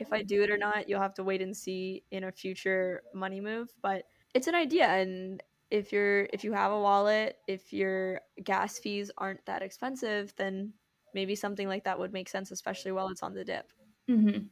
if 0.00 0.12
i 0.12 0.22
do 0.22 0.42
it 0.42 0.50
or 0.50 0.58
not 0.58 0.88
you'll 0.88 1.00
have 1.00 1.14
to 1.14 1.24
wait 1.24 1.42
and 1.42 1.56
see 1.56 2.02
in 2.10 2.24
a 2.24 2.32
future 2.32 3.02
money 3.14 3.40
move 3.40 3.72
but 3.82 4.04
it's 4.34 4.46
an 4.46 4.54
idea 4.54 4.86
and 4.86 5.42
if 5.70 5.92
you're 5.92 6.28
if 6.32 6.44
you 6.44 6.52
have 6.52 6.72
a 6.72 6.80
wallet 6.80 7.38
if 7.46 7.72
your 7.72 8.20
gas 8.42 8.78
fees 8.78 9.10
aren't 9.18 9.44
that 9.46 9.62
expensive 9.62 10.32
then 10.36 10.72
maybe 11.14 11.34
something 11.34 11.68
like 11.68 11.84
that 11.84 11.98
would 11.98 12.12
make 12.12 12.28
sense 12.28 12.50
especially 12.50 12.92
while 12.92 13.08
it's 13.08 13.22
on 13.22 13.34
the 13.34 13.44
dip 13.44 13.72
Mm-hmm. 14.10 14.44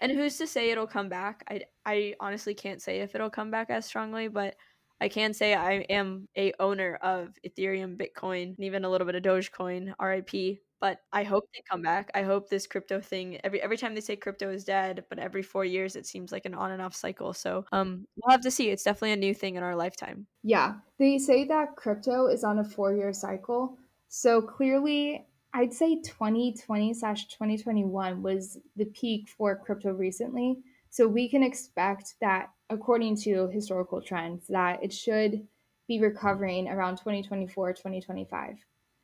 And 0.00 0.12
who's 0.12 0.36
to 0.38 0.46
say 0.46 0.70
it'll 0.70 0.86
come 0.86 1.08
back? 1.08 1.44
I, 1.48 1.62
I 1.86 2.14
honestly 2.20 2.54
can't 2.54 2.82
say 2.82 3.00
if 3.00 3.14
it'll 3.14 3.30
come 3.30 3.50
back 3.50 3.70
as 3.70 3.86
strongly, 3.86 4.28
but 4.28 4.56
I 5.00 5.08
can 5.08 5.34
say 5.34 5.54
I 5.54 5.72
am 5.90 6.28
a 6.36 6.52
owner 6.60 6.98
of 7.02 7.30
Ethereum, 7.46 7.96
Bitcoin, 7.96 8.54
and 8.56 8.60
even 8.64 8.84
a 8.84 8.90
little 8.90 9.06
bit 9.06 9.16
of 9.16 9.22
Dogecoin, 9.22 9.92
RIP. 10.00 10.60
But 10.80 10.98
I 11.12 11.24
hope 11.24 11.44
they 11.54 11.62
come 11.68 11.82
back. 11.82 12.10
I 12.14 12.22
hope 12.22 12.48
this 12.48 12.66
crypto 12.66 13.00
thing 13.00 13.40
every 13.42 13.60
every 13.62 13.76
time 13.78 13.94
they 13.94 14.00
say 14.00 14.16
crypto 14.16 14.50
is 14.50 14.64
dead, 14.64 15.04
but 15.08 15.18
every 15.18 15.42
four 15.42 15.64
years 15.64 15.96
it 15.96 16.06
seems 16.06 16.30
like 16.30 16.44
an 16.44 16.54
on 16.54 16.72
and 16.72 16.82
off 16.82 16.94
cycle. 16.94 17.32
So 17.32 17.64
um 17.72 18.06
we'll 18.16 18.32
have 18.32 18.42
to 18.42 18.50
see. 18.50 18.68
It's 18.68 18.82
definitely 18.82 19.12
a 19.12 19.16
new 19.16 19.34
thing 19.34 19.56
in 19.56 19.62
our 19.62 19.74
lifetime. 19.74 20.26
Yeah. 20.42 20.74
They 20.98 21.18
say 21.18 21.44
that 21.46 21.76
crypto 21.76 22.26
is 22.26 22.44
on 22.44 22.58
a 22.58 22.64
four 22.64 22.94
year 22.94 23.12
cycle. 23.14 23.78
So 24.08 24.42
clearly 24.42 25.26
I'd 25.54 25.72
say 25.72 26.00
2020 26.02 26.92
slash 26.94 27.28
2021 27.28 28.22
was 28.22 28.58
the 28.76 28.86
peak 28.86 29.28
for 29.28 29.56
crypto 29.56 29.92
recently. 29.92 30.58
So 30.94 31.08
we 31.08 31.28
can 31.28 31.42
expect 31.42 32.14
that, 32.20 32.50
according 32.70 33.16
to 33.22 33.48
historical 33.48 34.00
trends, 34.00 34.46
that 34.46 34.78
it 34.80 34.92
should 34.92 35.44
be 35.88 36.00
recovering 36.00 36.68
around 36.68 36.98
2024, 36.98 37.72
2025. 37.72 38.54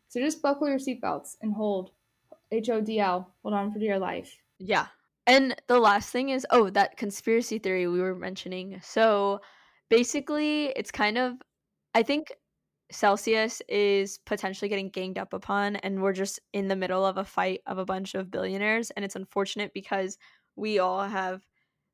So 0.06 0.20
just 0.20 0.40
buckle 0.40 0.68
your 0.68 0.78
seatbelts 0.78 1.34
and 1.42 1.52
hold 1.52 1.90
HODL, 2.52 3.26
hold 3.42 3.54
on 3.54 3.72
for 3.72 3.80
dear 3.80 3.98
life. 3.98 4.32
Yeah. 4.60 4.86
And 5.26 5.60
the 5.66 5.80
last 5.80 6.10
thing 6.10 6.28
is 6.28 6.46
oh, 6.50 6.70
that 6.70 6.96
conspiracy 6.96 7.58
theory 7.58 7.88
we 7.88 8.00
were 8.00 8.14
mentioning. 8.14 8.80
So 8.84 9.40
basically, 9.88 10.66
it's 10.76 10.92
kind 10.92 11.18
of, 11.18 11.42
I 11.92 12.04
think 12.04 12.32
Celsius 12.92 13.62
is 13.68 14.18
potentially 14.26 14.68
getting 14.68 14.90
ganged 14.90 15.18
up 15.18 15.32
upon, 15.32 15.74
and 15.74 16.00
we're 16.00 16.12
just 16.12 16.38
in 16.52 16.68
the 16.68 16.76
middle 16.76 17.04
of 17.04 17.16
a 17.16 17.24
fight 17.24 17.62
of 17.66 17.78
a 17.78 17.84
bunch 17.84 18.14
of 18.14 18.30
billionaires. 18.30 18.92
And 18.92 19.04
it's 19.04 19.16
unfortunate 19.16 19.72
because 19.74 20.18
we 20.54 20.78
all 20.78 21.02
have 21.02 21.42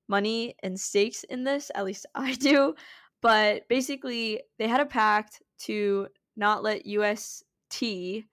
money 0.08 0.54
and 0.62 0.78
stakes 0.78 1.24
in 1.24 1.44
this, 1.44 1.70
at 1.74 1.84
least 1.84 2.06
I 2.14 2.34
do. 2.34 2.74
But 3.22 3.68
basically, 3.68 4.40
they 4.58 4.68
had 4.68 4.80
a 4.80 4.86
pact 4.86 5.42
to 5.60 6.08
not 6.36 6.62
let 6.62 6.86
UST 6.86 8.24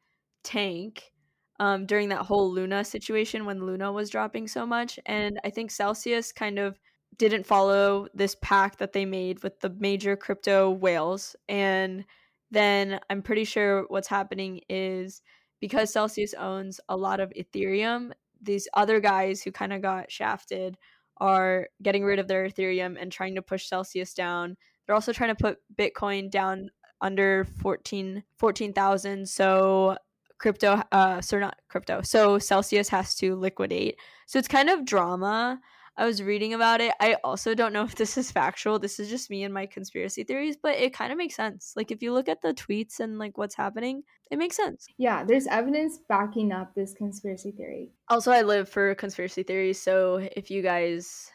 tank 0.44 1.14
um, 1.60 1.86
during 1.86 2.10
that 2.10 2.26
whole 2.26 2.52
Luna 2.52 2.84
situation 2.84 3.46
when 3.46 3.66
Luna 3.66 3.92
was 3.92 4.10
dropping 4.10 4.48
so 4.48 4.66
much. 4.66 5.00
And 5.06 5.40
I 5.44 5.50
think 5.50 5.72
Celsius 5.72 6.32
kind 6.32 6.60
of 6.60 6.78
didn't 7.18 7.46
follow 7.46 8.08
this 8.14 8.36
pact 8.42 8.80
that 8.80 8.94
they 8.94 9.06
made 9.06 9.44
with 9.44 9.60
the 9.60 9.70
major 9.70 10.16
crypto 10.16 10.72
whales. 10.72 11.36
And 11.48 12.06
then 12.52 13.00
I'm 13.10 13.22
pretty 13.22 13.46
sure 13.46 13.86
what's 13.88 14.08
happening 14.08 14.62
is 14.68 15.22
because 15.62 15.94
Celsius 15.94 16.34
owns 16.34 16.80
a 16.90 16.98
lot 16.98 17.20
of 17.20 17.32
Ethereum, 17.38 18.12
these 18.42 18.68
other 18.74 19.00
guys 19.00 19.42
who 19.42 19.52
kind 19.52 19.72
of 19.72 19.82
got 19.82 20.12
shafted 20.12 20.78
are 21.24 21.70
getting 21.82 22.04
rid 22.04 22.20
of 22.20 22.28
their 22.28 22.50
Ethereum 22.50 22.98
and 23.02 23.10
trying 23.10 23.36
to 23.36 23.42
push 23.42 23.68
Celsius 23.68 24.14
down. 24.14 24.58
They're 24.86 24.94
also 24.94 25.14
trying 25.14 25.34
to 25.34 25.42
put 25.42 25.60
Bitcoin 25.74 26.30
down 26.30 26.70
under 27.00 27.46
14 27.62 28.24
14,000 28.38 29.28
so 29.28 29.98
crypto 30.38 30.82
uh 30.94 31.20
so 31.20 31.38
not 31.38 31.58
crypto 31.68 32.02
so 32.02 32.40
celsius 32.40 32.88
has 32.88 33.14
to 33.14 33.36
liquidate 33.36 33.98
so 34.26 34.40
it's 34.40 34.48
kind 34.48 34.70
of 34.70 34.86
drama 34.86 35.60
i 35.98 36.06
was 36.06 36.22
reading 36.24 36.54
about 36.54 36.82
it. 36.82 36.94
I 37.00 37.16
also 37.24 37.54
don't 37.54 37.74
know 37.74 37.84
if 37.84 37.96
this 37.96 38.18
is 38.18 38.32
factual. 38.32 38.80
This 38.80 39.00
is 39.00 39.10
just 39.10 39.30
me 39.30 39.44
and 39.44 39.54
my 39.54 39.66
conspiracy 39.66 40.24
theories 40.24 40.58
but 40.62 40.76
it 40.76 40.94
kind 40.94 41.12
of 41.12 41.18
makes 41.18 41.36
sense. 41.36 41.74
Like 41.76 41.92
if 41.92 42.02
you 42.02 42.14
look 42.14 42.28
at 42.30 42.42
the 42.42 42.54
tweets 42.54 43.00
and 43.00 43.20
like 43.20 43.38
what's 43.38 43.56
happening 43.56 44.04
it 44.32 44.38
makes 44.38 44.56
sense. 44.58 44.88
Yeah, 44.98 45.24
there's 45.24 45.48
evidence 45.48 46.00
backing 46.10 46.52
up 46.52 46.74
this 46.74 46.94
conspiracy 46.94 47.52
theory. 47.52 47.92
also 48.10 48.32
i 48.32 48.42
live 48.42 48.68
for 48.70 48.96
conspiracy 48.96 49.44
theories 49.44 49.80
so 49.82 50.28
if 50.36 50.50
you 50.52 50.62
guys 50.62 51.30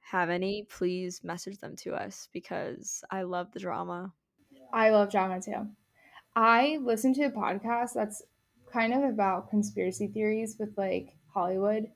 have 0.00 0.30
any 0.30 0.64
please 0.70 1.22
message 1.22 1.58
them 1.58 1.76
to 1.76 1.94
us 1.94 2.28
because 2.32 3.04
i 3.10 3.22
love 3.22 3.50
the 3.52 3.60
drama. 3.60 4.12
I 4.72 4.90
love 4.90 5.10
drama 5.10 5.40
too. 5.40 5.66
I 6.36 6.78
listen 6.82 7.12
to 7.14 7.24
a 7.24 7.30
podcast 7.30 7.94
that's 7.94 8.22
kind 8.72 8.92
of 8.94 9.02
about 9.02 9.50
conspiracy 9.50 10.06
theories 10.08 10.56
with 10.58 10.70
like 10.76 11.16
Hollywood 11.32 11.88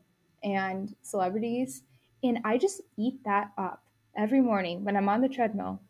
and 0.43 0.95
celebrities, 1.03 1.83
and 2.23 2.39
I 2.45 2.59
just 2.59 2.81
eat 2.97 3.23
that 3.25 3.53
up 3.59 3.83
every 4.17 4.41
morning 4.41 4.85
when 4.85 4.97
I'm 4.97 5.09
on 5.09 5.21
the 5.21 5.29
treadmill. 5.29 5.81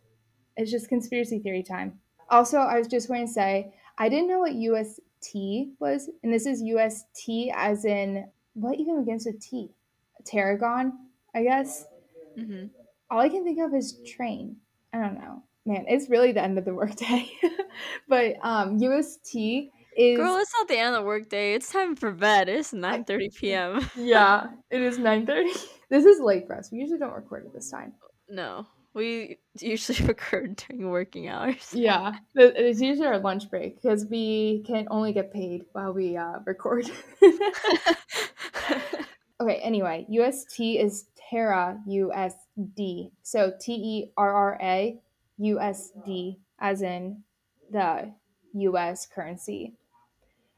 It's 0.57 0.71
just 0.71 0.88
conspiracy 0.88 1.38
theory 1.38 1.62
time. 1.62 2.01
Also, 2.31 2.59
I 2.59 2.79
was 2.79 2.88
just 2.88 3.09
going 3.09 3.27
to 3.27 3.33
say, 3.33 3.75
I 3.99 4.09
didn't 4.09 4.29
know 4.29 4.38
what 4.38 4.55
UST 4.55 5.37
was, 5.79 6.09
and 6.23 6.33
this 6.33 6.47
is 6.47 6.62
UST 6.62 7.51
as 7.55 7.85
in 7.85 8.27
what 8.55 8.79
even 8.79 9.05
begins 9.05 9.27
with 9.27 9.40
T? 9.40 9.71
Tarragon, 10.25 10.92
I 11.35 11.42
guess. 11.42 11.87
mm-hmm. 12.38 12.66
All 13.11 13.21
I 13.21 13.29
can 13.29 13.45
think 13.45 13.59
of 13.61 13.75
is 13.75 13.99
train. 14.07 14.57
I 14.92 15.01
don't 15.01 15.14
know. 15.14 15.42
Man, 15.64 15.85
it's 15.88 16.09
really 16.09 16.33
the 16.33 16.42
end 16.42 16.59
of 16.59 16.64
the 16.64 16.75
workday. 16.75 17.31
but 18.09 18.37
um 18.42 18.79
UST 18.79 19.71
is 19.96 20.16
Girl, 20.16 20.37
it's 20.37 20.52
not 20.59 20.68
the 20.68 20.78
end 20.78 20.94
of 20.94 21.02
the 21.02 21.07
workday. 21.07 21.55
It's 21.55 21.70
time 21.70 21.96
for 21.96 22.11
bed. 22.12 22.48
It's 22.48 22.72
9:30 22.72 23.35
p.m. 23.35 23.81
Yeah, 23.96 24.48
it 24.70 24.81
is 24.83 24.98
9:30. 24.98 25.48
This 25.90 26.07
is 26.07 26.20
late 26.20 26.46
for 26.46 26.57
us. 26.57 26.70
We 26.72 26.78
usually 26.78 26.98
don't 26.98 27.12
record 27.12 27.44
at 27.44 27.52
this 27.52 27.70
time. 27.70 27.92
no, 28.28 28.66
we 28.94 29.38
usually 29.61 30.07
record 30.07 30.57
during 30.57 30.88
working 30.88 31.28
hours. 31.28 31.68
Yeah, 31.74 32.14
it's 32.35 32.81
usually 32.81 33.07
our 33.07 33.18
lunch 33.18 33.50
break 33.50 33.76
because 33.83 34.07
we 34.07 34.62
can 34.66 34.87
only 34.90 35.12
get 35.12 35.33
paid 35.35 35.64
while 35.72 35.92
we 35.92 36.16
uh, 36.16 36.38
record. 36.46 36.90
okay, 39.40 39.57
anyway, 39.62 40.07
UST 40.09 40.61
is 40.61 41.07
Terra 41.28 41.78
USD. 41.87 43.11
So 43.22 43.52
T 43.61 43.72
E 43.74 44.12
R 44.16 44.33
R 44.33 44.59
A 44.62 44.98
USD, 45.40 46.38
as 46.59 46.81
in 46.83 47.22
the 47.70 48.12
US 48.55 49.07
currency. 49.07 49.74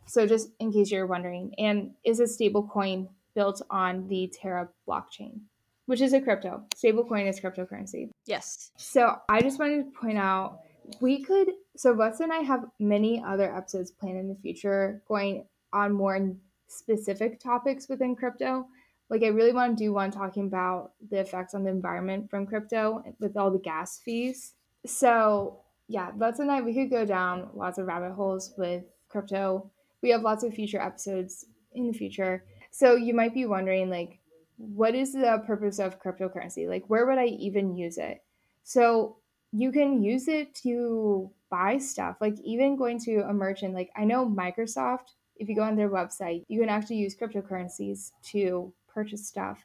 So, 0.07 0.27
just 0.27 0.51
in 0.61 0.73
case 0.73 0.91
you're 0.91 1.07
wondering, 1.07 1.55
and 1.59 1.93
is 2.05 2.21
a 2.21 2.27
stable 2.27 2.63
coin 2.63 3.09
built 3.35 3.63
on 3.71 4.09
the 4.09 4.33
Terra 4.33 4.69
blockchain, 4.89 5.41
which 5.87 6.01
is 6.01 6.13
a 6.13 6.21
crypto. 6.21 6.63
Stablecoin 6.77 7.29
is 7.29 7.41
cryptocurrency. 7.41 8.11
yes. 8.27 8.71
So 8.77 9.17
I 9.29 9.41
just 9.41 9.59
wanted 9.59 9.85
to 9.85 9.99
point 9.99 10.19
out 10.19 10.61
we 11.01 11.23
could 11.23 11.51
so 11.77 11.95
Butts 11.95 12.21
and 12.21 12.33
I 12.33 12.39
have 12.39 12.67
many 12.79 13.23
other 13.27 13.55
episodes 13.55 13.91
planned 13.91 14.19
in 14.19 14.29
the 14.29 14.37
future 14.37 15.03
going 15.09 15.47
on 15.73 15.93
more 15.93 16.35
specific 16.69 17.41
topics 17.41 17.89
within 17.89 18.15
crypto. 18.15 18.67
Like 19.11 19.23
I 19.23 19.29
really 19.29 19.53
want 19.53 19.77
to 19.77 19.85
do 19.85 19.93
one 19.93 20.11
talking 20.11 20.47
about 20.47 20.93
the 21.11 21.21
effects 21.21 21.55
on 21.55 21.65
the 21.65 21.71
environment 21.71 22.31
from 22.31 22.47
crypto 22.47 23.03
with 23.21 23.37
all 23.37 23.51
the 23.51 23.59
gas 23.59 23.99
fees. 23.99 24.53
So 24.87 25.61
yeah, 25.89 26.11
Butts 26.13 26.39
and 26.39 26.51
I 26.51 26.61
we 26.61 26.75
could 26.75 26.91
go 26.91 27.05
down 27.05 27.49
lots 27.55 27.79
of 27.79 27.87
rabbit 27.87 28.13
holes 28.13 28.55
with 28.57 28.85
crypto. 29.09 29.71
We 30.05 30.11
have 30.11 30.21
lots 30.21 30.45
of 30.45 30.53
future 30.53 30.83
episodes 30.83 31.47
in 31.73 31.87
the 31.87 31.97
future. 31.97 32.45
So 32.71 32.95
you 32.95 33.15
might 33.15 33.33
be 33.33 33.47
wondering 33.47 33.89
like 33.89 34.21
what 34.59 34.95
is 34.95 35.15
the 35.15 35.43
purpose 35.47 35.79
of 35.79 35.99
cryptocurrency? 35.99 36.69
Like 36.69 36.85
where 36.89 37.07
would 37.07 37.17
I 37.17 37.25
even 37.25 37.75
use 37.75 37.97
it? 37.97 38.23
So 38.65 39.17
you 39.51 39.73
can 39.73 40.03
use 40.03 40.29
it 40.29 40.55
to 40.57 41.31
buy 41.51 41.79
stuff, 41.79 42.17
like 42.21 42.35
even 42.45 42.77
going 42.77 42.99
to 43.01 43.21
a 43.21 43.33
merchant. 43.33 43.73
Like 43.73 43.91
I 43.97 44.05
know 44.05 44.29
Microsoft, 44.29 45.15
if 45.37 45.49
you 45.49 45.57
go 45.57 45.63
on 45.63 45.75
their 45.75 45.89
website, 45.89 46.45
you 46.49 46.61
can 46.61 46.69
actually 46.69 46.97
use 46.97 47.17
cryptocurrencies 47.17 48.11
to 48.25 48.75
purchase 48.87 49.27
stuff. 49.27 49.65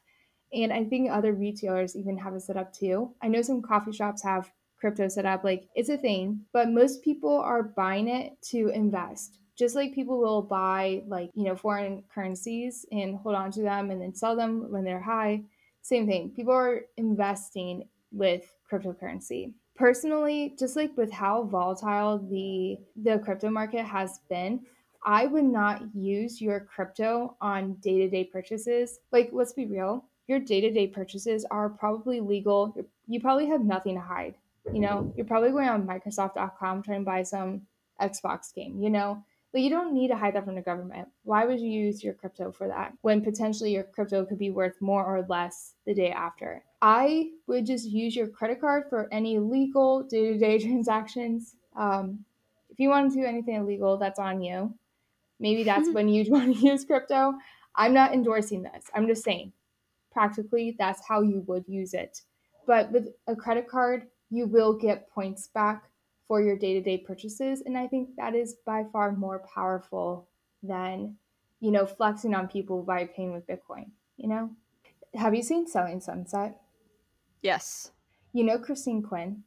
And 0.54 0.72
I 0.72 0.84
think 0.84 1.10
other 1.10 1.34
retailers 1.34 1.94
even 1.96 2.16
have 2.16 2.34
it 2.34 2.40
set 2.40 2.56
up 2.56 2.72
too. 2.72 3.14
I 3.22 3.28
know 3.28 3.42
some 3.42 3.60
coffee 3.60 3.92
shops 3.92 4.22
have 4.22 4.50
crypto 4.78 5.06
set 5.08 5.26
up, 5.26 5.44
like 5.44 5.68
it's 5.74 5.90
a 5.90 5.98
thing, 5.98 6.46
but 6.54 6.70
most 6.70 7.02
people 7.02 7.36
are 7.38 7.62
buying 7.62 8.08
it 8.08 8.40
to 8.52 8.70
invest. 8.70 9.36
Just 9.60 9.74
like 9.74 9.94
people 9.94 10.18
will 10.18 10.40
buy 10.40 11.02
like, 11.06 11.30
you 11.34 11.44
know, 11.44 11.54
foreign 11.54 12.02
currencies 12.14 12.86
and 12.92 13.18
hold 13.18 13.34
on 13.34 13.50
to 13.50 13.60
them 13.60 13.90
and 13.90 14.00
then 14.00 14.14
sell 14.14 14.34
them 14.34 14.72
when 14.72 14.84
they're 14.84 15.02
high. 15.02 15.42
Same 15.82 16.06
thing. 16.06 16.30
People 16.30 16.54
are 16.54 16.86
investing 16.96 17.86
with 18.10 18.50
cryptocurrency. 18.72 19.52
Personally 19.76 20.56
just 20.58 20.76
like 20.76 20.96
with 20.96 21.12
how 21.12 21.42
volatile 21.42 22.16
the 22.30 22.78
the 22.96 23.18
crypto 23.18 23.50
market 23.50 23.84
has 23.84 24.20
been 24.30 24.60
i 25.04 25.26
would 25.26 25.44
not 25.44 25.82
use 25.94 26.40
your 26.40 26.60
crypto 26.60 27.36
on 27.42 27.74
day-to-day 27.74 28.24
purchases. 28.24 29.00
Like 29.12 29.28
let's 29.30 29.52
be 29.52 29.66
real. 29.66 30.06
Your 30.26 30.38
day-to-day 30.38 30.86
purchases 30.86 31.44
are 31.50 31.68
probably 31.68 32.20
legal. 32.20 32.74
You 33.06 33.20
probably 33.20 33.46
have 33.48 33.62
nothing 33.62 33.96
to 33.96 34.00
hide 34.00 34.36
you 34.72 34.80
know? 34.80 35.12
You're 35.16 35.26
probably 35.26 35.50
going 35.50 35.68
on 35.68 35.86
microsoft.com 35.86 36.82
trying 36.82 37.00
to 37.00 37.04
buy 37.04 37.22
some 37.22 37.62
xbox 38.00 38.54
game 38.54 38.80
you 38.80 38.88
know 38.88 39.22
but 39.52 39.62
you 39.62 39.70
don't 39.70 39.92
need 39.92 40.08
to 40.08 40.16
hide 40.16 40.34
that 40.34 40.44
from 40.44 40.54
the 40.54 40.60
government. 40.60 41.08
Why 41.24 41.44
would 41.44 41.60
you 41.60 41.70
use 41.70 42.04
your 42.04 42.14
crypto 42.14 42.52
for 42.52 42.68
that 42.68 42.92
when 43.02 43.20
potentially 43.22 43.72
your 43.72 43.82
crypto 43.84 44.24
could 44.24 44.38
be 44.38 44.50
worth 44.50 44.80
more 44.80 45.04
or 45.04 45.26
less 45.28 45.74
the 45.86 45.94
day 45.94 46.10
after? 46.12 46.62
I 46.82 47.30
would 47.46 47.66
just 47.66 47.88
use 47.88 48.14
your 48.14 48.28
credit 48.28 48.60
card 48.60 48.84
for 48.88 49.08
any 49.12 49.38
legal 49.38 50.04
day 50.04 50.32
to 50.32 50.38
day 50.38 50.58
transactions. 50.58 51.56
Um, 51.76 52.24
if 52.70 52.78
you 52.78 52.88
want 52.88 53.12
to 53.12 53.20
do 53.20 53.26
anything 53.26 53.56
illegal, 53.56 53.96
that's 53.96 54.18
on 54.20 54.40
you. 54.40 54.72
Maybe 55.40 55.64
that's 55.64 55.90
when 55.92 56.08
you'd 56.08 56.28
want 56.30 56.56
to 56.56 56.66
use 56.66 56.84
crypto. 56.84 57.34
I'm 57.74 57.92
not 57.92 58.12
endorsing 58.12 58.62
this. 58.62 58.84
I'm 58.94 59.06
just 59.06 59.24
saying, 59.24 59.52
practically, 60.12 60.76
that's 60.78 61.00
how 61.06 61.22
you 61.22 61.42
would 61.46 61.64
use 61.66 61.94
it. 61.94 62.22
But 62.66 62.90
with 62.92 63.08
a 63.26 63.34
credit 63.34 63.68
card, 63.68 64.06
you 64.30 64.46
will 64.46 64.74
get 64.74 65.10
points 65.10 65.48
back 65.48 65.89
for 66.30 66.40
your 66.40 66.56
day-to-day 66.56 66.96
purchases 66.98 67.60
and 67.66 67.76
i 67.76 67.88
think 67.88 68.08
that 68.16 68.36
is 68.36 68.54
by 68.64 68.84
far 68.92 69.10
more 69.10 69.42
powerful 69.52 70.28
than 70.62 71.16
you 71.58 71.72
know 71.72 71.84
flexing 71.84 72.34
on 72.36 72.46
people 72.46 72.84
by 72.84 73.04
paying 73.04 73.32
with 73.32 73.44
bitcoin 73.48 73.86
you 74.16 74.28
know 74.28 74.48
have 75.16 75.34
you 75.34 75.42
seen 75.42 75.66
selling 75.66 76.00
sunset 76.00 76.60
Yes. 77.42 77.90
you 78.32 78.44
know 78.44 78.58
christine 78.58 79.02
quinn 79.02 79.42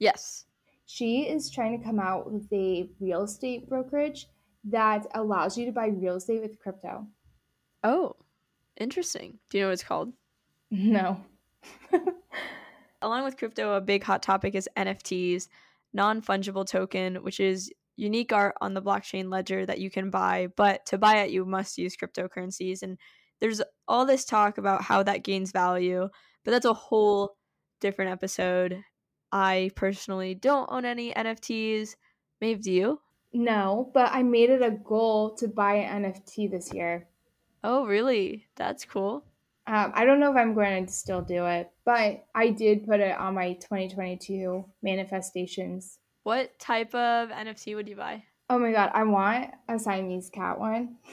Yes. 0.00 0.46
she 0.84 1.28
is 1.28 1.48
trying 1.48 1.78
to 1.78 1.84
come 1.84 2.00
out 2.00 2.32
with 2.32 2.52
a 2.52 2.90
real 2.98 3.22
estate 3.22 3.68
brokerage 3.68 4.26
that 4.64 5.06
allows 5.14 5.56
you 5.56 5.64
to 5.66 5.70
buy 5.72 5.86
real 5.86 6.16
estate 6.16 6.42
with 6.42 6.58
crypto 6.58 7.06
Oh, 7.84 8.16
interesting. 8.78 9.38
Do 9.48 9.56
you 9.56 9.62
know 9.64 9.68
what 9.68 9.72
it's 9.74 9.84
called? 9.84 10.12
no 10.70 11.18
Along 13.02 13.24
with 13.24 13.38
crypto, 13.38 13.74
a 13.74 13.80
big 13.80 14.02
hot 14.02 14.22
topic 14.22 14.54
is 14.54 14.68
NFTs, 14.76 15.48
non 15.92 16.22
fungible 16.22 16.66
token, 16.66 17.16
which 17.16 17.40
is 17.40 17.70
unique 17.96 18.32
art 18.32 18.54
on 18.60 18.74
the 18.74 18.82
blockchain 18.82 19.30
ledger 19.30 19.66
that 19.66 19.78
you 19.80 19.90
can 19.90 20.10
buy. 20.10 20.48
But 20.56 20.86
to 20.86 20.98
buy 20.98 21.18
it, 21.18 21.30
you 21.30 21.44
must 21.44 21.78
use 21.78 21.96
cryptocurrencies. 21.96 22.82
And 22.82 22.98
there's 23.40 23.60
all 23.88 24.06
this 24.06 24.24
talk 24.24 24.58
about 24.58 24.82
how 24.82 25.02
that 25.02 25.24
gains 25.24 25.52
value, 25.52 26.08
but 26.44 26.50
that's 26.50 26.66
a 26.66 26.74
whole 26.74 27.36
different 27.80 28.10
episode. 28.10 28.82
I 29.32 29.70
personally 29.76 30.34
don't 30.34 30.68
own 30.70 30.84
any 30.84 31.12
NFTs. 31.12 31.96
Maeve, 32.40 32.62
do 32.62 32.72
you? 32.72 33.00
no 33.32 33.88
but 33.94 34.10
i 34.10 34.24
made 34.24 34.50
it 34.50 34.60
a 34.60 34.72
goal 34.72 35.36
to 35.36 35.46
buy 35.46 35.74
an 35.74 36.02
nft 36.02 36.50
this 36.50 36.74
year 36.74 37.06
Oh, 37.62 37.84
really? 37.84 38.46
That's 38.56 38.86
cool. 38.86 39.22
Um, 39.70 39.92
I 39.94 40.04
don't 40.04 40.18
know 40.18 40.32
if 40.32 40.36
I'm 40.36 40.52
going 40.52 40.84
to 40.84 40.92
still 40.92 41.22
do 41.22 41.46
it, 41.46 41.70
but 41.84 42.24
I 42.34 42.50
did 42.50 42.88
put 42.88 42.98
it 42.98 43.16
on 43.16 43.34
my 43.34 43.52
2022 43.52 44.64
manifestations. 44.82 45.98
What 46.24 46.58
type 46.58 46.92
of 46.92 47.28
NFT 47.28 47.76
would 47.76 47.88
you 47.88 47.94
buy? 47.94 48.24
Oh 48.48 48.58
my 48.58 48.72
god, 48.72 48.90
I 48.94 49.04
want 49.04 49.52
a 49.68 49.78
Siamese 49.78 50.28
cat 50.30 50.58
one. 50.58 50.96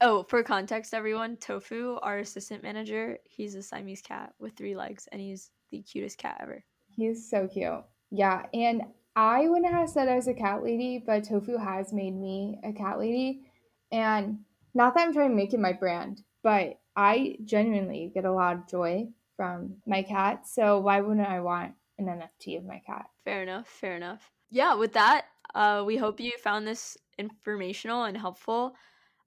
Oh, 0.00 0.24
for 0.24 0.42
context, 0.42 0.92
everyone, 0.92 1.36
Tofu, 1.36 1.98
our 2.02 2.18
assistant 2.18 2.62
manager, 2.64 3.16
he's 3.24 3.54
a 3.54 3.62
Siamese 3.62 4.02
cat 4.02 4.34
with 4.38 4.54
three 4.54 4.76
legs, 4.76 5.08
and 5.12 5.20
he's 5.20 5.50
the 5.70 5.80
cutest 5.80 6.18
cat 6.18 6.36
ever. 6.42 6.62
He's 6.90 7.30
so 7.30 7.46
cute. 7.46 7.82
Yeah, 8.10 8.44
and 8.52 8.82
I 9.16 9.48
wouldn't 9.48 9.72
have 9.72 9.88
said 9.88 10.08
I 10.08 10.16
was 10.16 10.26
a 10.26 10.34
cat 10.34 10.62
lady, 10.62 11.02
but 11.06 11.24
Tofu 11.24 11.56
has 11.56 11.92
made 11.92 12.14
me 12.14 12.58
a 12.64 12.72
cat 12.72 12.98
lady. 12.98 13.46
And 13.92 14.40
not 14.74 14.94
that 14.94 15.06
I'm 15.06 15.12
trying 15.14 15.30
to 15.30 15.36
make 15.36 15.54
it 15.54 15.60
my 15.60 15.72
brand, 15.72 16.22
but 16.42 16.80
I 16.96 17.36
genuinely 17.44 18.10
get 18.14 18.24
a 18.24 18.32
lot 18.32 18.54
of 18.54 18.68
joy 18.68 19.08
from 19.36 19.76
my 19.86 20.02
cat. 20.02 20.46
So 20.46 20.78
why 20.78 21.00
wouldn't 21.00 21.26
I 21.26 21.40
want 21.40 21.74
an 21.98 22.06
NFT 22.06 22.58
of 22.58 22.64
my 22.64 22.80
cat? 22.86 23.06
Fair 23.24 23.42
enough. 23.42 23.68
Fair 23.68 23.96
enough. 23.96 24.30
yeah, 24.50 24.74
with 24.74 24.92
that, 24.92 25.26
uh, 25.54 25.82
we 25.86 25.96
hope 25.96 26.20
you 26.20 26.32
found 26.42 26.66
this 26.66 26.96
informational 27.18 28.04
and 28.04 28.16
helpful. 28.16 28.74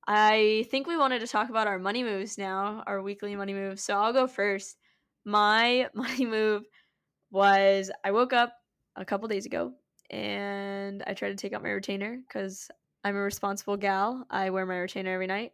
I 0.07 0.65
think 0.71 0.87
we 0.87 0.97
wanted 0.97 1.19
to 1.19 1.27
talk 1.27 1.49
about 1.49 1.67
our 1.67 1.79
money 1.79 2.03
moves 2.03 2.37
now, 2.37 2.83
our 2.87 3.01
weekly 3.01 3.35
money 3.35 3.53
moves. 3.53 3.83
So 3.83 3.97
I'll 3.97 4.13
go 4.13 4.27
first. 4.27 4.77
My 5.25 5.89
money 5.93 6.25
move 6.25 6.63
was 7.31 7.91
I 8.03 8.11
woke 8.11 8.33
up 8.33 8.53
a 8.95 9.03
couple 9.05 9.27
days 9.27 9.45
ago 9.45 9.73
and 10.09 11.03
I 11.05 11.13
tried 11.13 11.29
to 11.29 11.35
take 11.35 11.53
out 11.53 11.63
my 11.63 11.69
retainer 11.69 12.19
because 12.25 12.69
I'm 13.03 13.15
a 13.15 13.19
responsible 13.19 13.77
gal. 13.77 14.25
I 14.29 14.49
wear 14.49 14.65
my 14.65 14.77
retainer 14.77 15.13
every 15.13 15.27
night. 15.27 15.51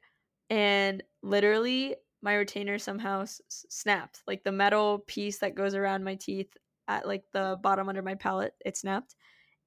And 0.49 1.01
literally, 1.23 1.95
my 2.23 2.35
retainer 2.35 2.79
somehow 2.79 3.21
s- 3.23 3.41
snapped. 3.49 4.23
Like 4.27 4.43
the 4.43 4.51
metal 4.51 4.99
piece 4.99 5.39
that 5.39 5.55
goes 5.55 5.75
around 5.75 6.03
my 6.03 6.15
teeth 6.15 6.57
at 6.87 7.07
like 7.07 7.25
the 7.33 7.59
bottom 7.61 7.89
under 7.89 8.01
my 8.01 8.15
palate, 8.15 8.55
it 8.65 8.77
snapped. 8.77 9.15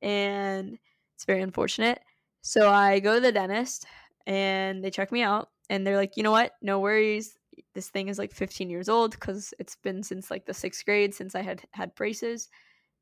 And 0.02 0.78
it's 1.14 1.24
very 1.24 1.42
unfortunate. 1.42 2.02
So 2.42 2.70
I 2.70 3.00
go 3.00 3.14
to 3.16 3.20
the 3.20 3.32
dentist 3.32 3.86
and 4.26 4.84
they 4.84 4.90
check 4.90 5.12
me 5.12 5.22
out 5.22 5.50
and 5.70 5.86
they're 5.86 5.96
like, 5.96 6.16
you 6.16 6.22
know 6.22 6.30
what? 6.32 6.52
No 6.62 6.80
worries. 6.80 7.38
This 7.74 7.88
thing 7.90 8.08
is 8.08 8.18
like 8.18 8.32
15 8.32 8.70
years 8.70 8.88
old 8.88 9.12
because 9.12 9.54
it's 9.58 9.76
been 9.76 10.02
since 10.02 10.30
like 10.30 10.46
the 10.46 10.54
sixth 10.54 10.84
grade 10.84 11.14
since 11.14 11.34
I 11.34 11.42
had 11.42 11.62
had 11.72 11.94
braces. 11.94 12.48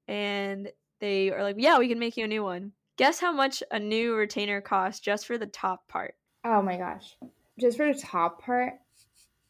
And 0.08 0.72
they 1.00 1.30
are 1.30 1.42
like, 1.42 1.56
yeah, 1.58 1.78
we 1.78 1.88
can 1.88 1.98
make 1.98 2.16
you 2.16 2.24
a 2.24 2.28
new 2.28 2.42
one. 2.42 2.72
Guess 2.96 3.20
how 3.20 3.32
much 3.32 3.62
a 3.70 3.78
new 3.78 4.14
retainer 4.14 4.60
costs 4.60 5.00
just 5.00 5.26
for 5.26 5.38
the 5.38 5.46
top 5.46 5.88
part? 5.88 6.14
Oh 6.44 6.62
my 6.62 6.76
gosh. 6.76 7.16
Just 7.58 7.76
for 7.76 7.92
the 7.92 7.98
top 7.98 8.42
part, 8.42 8.74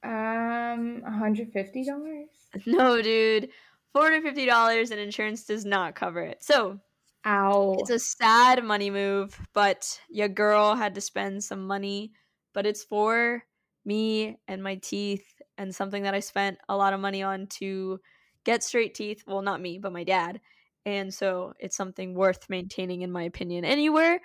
um, 0.05 1.03
$150? 1.03 2.25
No, 2.67 3.03
dude. 3.03 3.49
$450 3.97 4.91
and 4.91 5.01
insurance 5.01 5.45
does 5.45 5.65
not 5.65 5.95
cover 5.95 6.21
it. 6.21 6.43
So 6.43 6.81
Ow. 7.27 7.77
It's 7.79 7.91
a 7.91 7.99
sad 7.99 8.63
money 8.65 8.91
move, 8.91 9.39
but 9.55 9.99
your 10.11 10.29
girl 10.29 10.75
had 10.75 10.95
to 10.95 11.01
spend 11.01 11.43
some 11.43 11.67
money, 11.67 12.13
but 12.53 12.67
it's 12.67 12.85
for 12.85 13.43
me 13.85 14.39
and 14.47 14.63
my 14.63 14.77
teeth 14.77 15.25
and 15.57 15.75
something 15.75 16.03
that 16.03 16.15
I 16.15 16.21
spent 16.21 16.59
a 16.69 16.77
lot 16.77 16.93
of 16.93 17.01
money 17.01 17.23
on 17.23 17.47
to 17.59 18.01
get 18.45 18.63
straight 18.63 18.95
teeth. 18.95 19.25
Well, 19.27 19.41
not 19.41 19.61
me, 19.61 19.79
but 19.79 19.93
my 19.93 20.05
dad. 20.05 20.41
And 20.85 21.13
so 21.15 21.55
it's 21.59 21.77
something 21.77 22.15
worth 22.15 22.51
maintaining, 22.51 23.01
in 23.01 23.11
my 23.11 23.23
opinion. 23.23 23.65
Anywhere, 23.65 24.21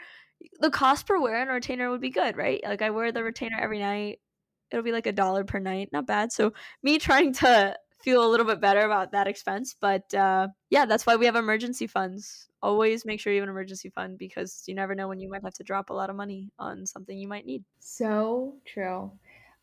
the 0.60 0.70
cost 0.70 1.08
per 1.08 1.20
wear 1.20 1.42
on 1.42 1.50
a 1.50 1.54
retainer 1.54 1.90
would 1.90 2.02
be 2.02 2.10
good, 2.10 2.36
right? 2.36 2.62
Like 2.64 2.82
I 2.82 2.90
wear 2.90 3.14
the 3.14 3.24
retainer 3.24 3.58
every 3.60 3.80
night. 3.80 4.20
It'll 4.72 4.84
be 4.84 4.92
like 4.92 5.08
a 5.08 5.12
dollar 5.12 5.44
per 5.44 5.60
night. 5.60 5.90
Not 5.92 6.08
bad. 6.08 6.32
So 6.32 6.54
me 6.84 7.00
trying 7.00 7.34
to 7.34 7.76
feel 8.02 8.26
a 8.26 8.30
little 8.30 8.46
bit 8.46 8.62
better 8.62 8.82
about 8.82 9.12
that 9.12 9.28
expense. 9.28 9.76
But 9.80 10.14
uh, 10.14 10.48
yeah, 10.70 10.86
that's 10.86 11.06
why 11.06 11.16
we 11.16 11.26
have 11.26 11.36
emergency 11.36 11.88
funds. 11.88 12.48
Always 12.62 13.06
make 13.06 13.20
sure 13.20 13.32
you 13.32 13.40
have 13.40 13.48
an 13.48 13.54
emergency 13.54 13.90
fund 13.90 14.18
because 14.18 14.64
you 14.68 14.76
never 14.76 14.96
know 14.96 15.08
when 15.08 15.20
you 15.20 15.30
might 15.30 15.44
have 15.44 15.54
to 15.56 15.64
drop 15.64 15.90
a 15.90 15.94
lot 15.94 16.10
of 16.10 16.16
money 16.16 16.52
on 16.60 16.86
something 16.86 17.18
you 17.18 17.28
might 17.28 17.46
need. 17.46 17.64
So 17.80 18.56
true. 18.66 19.12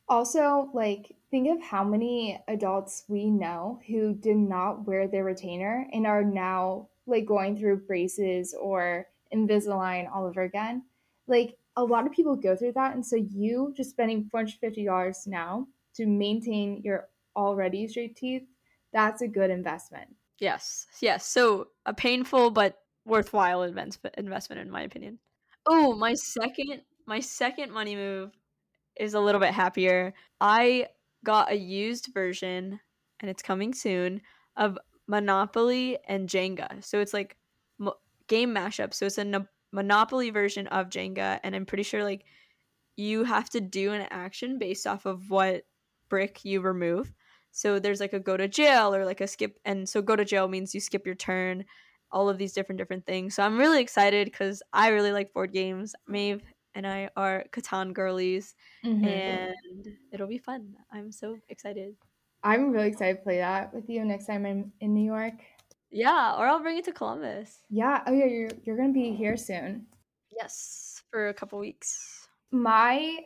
Also, 0.09 0.71
like, 0.73 1.17
think 1.31 1.49
of 1.51 1.61
how 1.61 1.83
many 1.83 2.41
adults 2.47 3.05
we 3.09 3.29
know 3.29 3.81
who 3.89 4.15
did 4.15 4.37
not 4.37 4.87
wear 4.87 5.09
their 5.09 5.25
retainer 5.25 5.87
and 5.93 6.07
are 6.07 6.23
now 6.23 6.89
like 7.07 7.27
going 7.27 7.59
through 7.59 7.87
braces 7.87 8.55
or 8.55 9.07
Invisalign 9.35 10.09
all 10.13 10.27
over 10.27 10.43
again. 10.43 10.85
Like, 11.27 11.57
a 11.77 11.85
lot 11.85 12.07
of 12.07 12.13
people 12.13 12.37
go 12.37 12.57
through 12.57 12.73
that. 12.73 12.95
And 12.95 13.05
so, 13.05 13.17
you 13.17 13.73
just 13.77 13.91
spending 13.91 14.31
$450 14.35 15.27
now 15.27 15.67
to 15.95 16.07
maintain 16.07 16.81
your 16.83 17.09
already 17.37 17.87
straight 17.89 18.17
teeth, 18.17 18.43
that's 18.93 19.23
a 19.23 19.29
good 19.29 19.51
investment. 19.51 20.09
Yes. 20.39 20.87
Yes. 21.01 21.27
So, 21.27 21.69
a 21.85 21.95
painful 21.95 22.51
but 22.51 22.79
worthwhile 23.05 23.63
invest- 23.63 24.07
investment, 24.19 24.61
in 24.61 24.71
my 24.71 24.83
opinion. 24.83 25.19
Oh, 25.67 25.95
my 25.95 26.15
second. 26.15 26.83
My 27.07 27.21
second 27.21 27.73
money 27.73 27.95
move 27.95 28.33
is 28.97 29.15
a 29.15 29.21
little 29.21 29.41
bit 29.41 29.55
happier. 29.55 30.13
I 30.41 30.89
got 31.25 31.53
a 31.53 31.57
used 31.57 32.13
version, 32.13 32.81
and 33.21 33.31
it's 33.31 33.43
coming 33.43 33.75
soon, 33.75 34.23
of 34.57 34.79
Monopoly 35.07 35.99
and 36.09 36.29
Jenga. 36.29 36.83
So 36.85 37.01
it's 37.01 37.15
like 37.15 37.37
mo- 37.79 37.99
game 38.27 38.55
mashup. 38.55 38.93
So 38.93 39.07
it's 39.07 39.19
a 39.19 39.25
Monopoly 39.77 40.31
version 40.31 40.67
of 40.69 40.89
Jenga, 40.89 41.39
and 41.45 41.55
I'm 41.55 41.67
pretty 41.67 41.83
sure 41.85 42.03
like 42.03 42.25
you 42.97 43.25
have 43.25 43.51
to 43.51 43.61
do 43.61 43.93
an 43.93 44.07
action 44.11 44.59
based 44.59 44.87
off 44.87 45.05
of 45.07 45.31
what 45.31 45.65
brick 46.09 46.45
you 46.45 46.63
remove. 46.63 47.13
So 47.53 47.79
there's 47.79 48.01
like 48.01 48.15
a 48.15 48.21
go 48.21 48.37
to 48.37 48.49
jail 48.49 48.95
or 48.95 49.05
like 49.05 49.21
a 49.21 49.27
skip, 49.29 49.59
and 49.65 49.87
so 49.89 50.01
go 50.03 50.17
to 50.17 50.25
jail 50.25 50.49
means 50.49 50.75
you 50.75 50.81
skip 50.81 51.05
your 51.07 51.15
turn. 51.15 51.65
All 52.11 52.29
of 52.31 52.39
these 52.39 52.55
different 52.55 52.79
different 52.79 53.05
things. 53.05 53.35
So 53.35 53.43
I'm 53.43 53.59
really 53.59 53.83
excited 53.83 54.27
because 54.27 54.63
I 54.73 54.89
really 54.89 55.13
like 55.13 55.33
board 55.35 55.53
games. 55.53 55.95
Maeve 56.09 56.43
and 56.75 56.87
I 56.87 57.11
are 57.17 57.45
Catan 57.53 57.93
girlies, 57.93 58.55
Mhm. 58.85 59.05
and 59.05 59.97
it'll 60.13 60.27
be 60.29 60.39
fun. 60.39 60.77
I'm 60.91 61.13
so 61.13 61.39
excited. 61.49 61.97
I'm 62.43 62.71
really 62.71 62.89
excited 62.89 63.19
to 63.19 63.23
play 63.25 63.39
that 63.39 63.75
with 63.75 63.91
you 63.91 64.05
next 64.05 64.27
time 64.27 64.47
I'm 64.47 64.73
in 64.81 64.95
New 64.95 65.05
York. 65.05 65.43
Yeah, 65.91 66.35
or 66.37 66.47
I'll 66.47 66.61
bring 66.61 66.79
it 66.79 66.85
to 66.85 66.93
Columbus. 66.93 67.61
Yeah. 67.71 68.03
Oh, 68.07 68.13
yeah. 68.13 68.27
You're, 68.27 68.51
you're 68.65 68.77
going 68.77 68.93
to 68.93 68.99
be 68.99 69.13
here 69.13 69.37
soon. 69.37 69.87
Yes, 70.37 71.03
for 71.11 71.29
a 71.29 71.35
couple 71.35 71.59
weeks. 71.59 72.29
My 72.51 73.19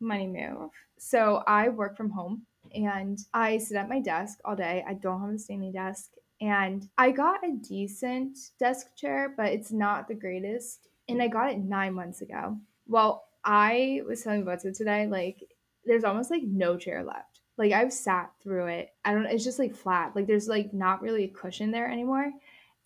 money 0.00 0.26
move. 0.26 0.70
So 0.98 1.42
I 1.46 1.68
work 1.68 1.96
from 1.96 2.10
home 2.10 2.42
and 2.74 3.18
I 3.32 3.58
sit 3.58 3.76
at 3.76 3.88
my 3.88 4.00
desk 4.00 4.38
all 4.44 4.56
day. 4.56 4.84
I 4.88 4.94
don't 4.94 5.20
have 5.20 5.30
a 5.30 5.38
standing 5.38 5.72
desk. 5.72 6.12
And 6.40 6.88
I 6.98 7.12
got 7.12 7.44
a 7.46 7.56
decent 7.66 8.36
desk 8.58 8.96
chair, 8.96 9.32
but 9.36 9.52
it's 9.52 9.72
not 9.72 10.08
the 10.08 10.14
greatest. 10.14 10.88
And 11.08 11.22
I 11.22 11.28
got 11.28 11.52
it 11.52 11.58
nine 11.58 11.94
months 11.94 12.20
ago. 12.20 12.58
Well, 12.86 13.24
I 13.44 14.02
was 14.06 14.22
telling 14.22 14.44
Butsu 14.44 14.76
today, 14.76 15.06
like, 15.06 15.42
there's 15.84 16.04
almost 16.04 16.30
like 16.30 16.42
no 16.42 16.76
chair 16.76 17.04
left. 17.04 17.35
Like, 17.58 17.72
I've 17.72 17.92
sat 17.92 18.32
through 18.42 18.66
it. 18.66 18.90
I 19.04 19.12
don't, 19.12 19.26
it's 19.26 19.44
just 19.44 19.58
like 19.58 19.74
flat. 19.74 20.14
Like, 20.14 20.26
there's 20.26 20.48
like 20.48 20.72
not 20.72 21.02
really 21.02 21.24
a 21.24 21.28
cushion 21.28 21.70
there 21.70 21.90
anymore. 21.90 22.30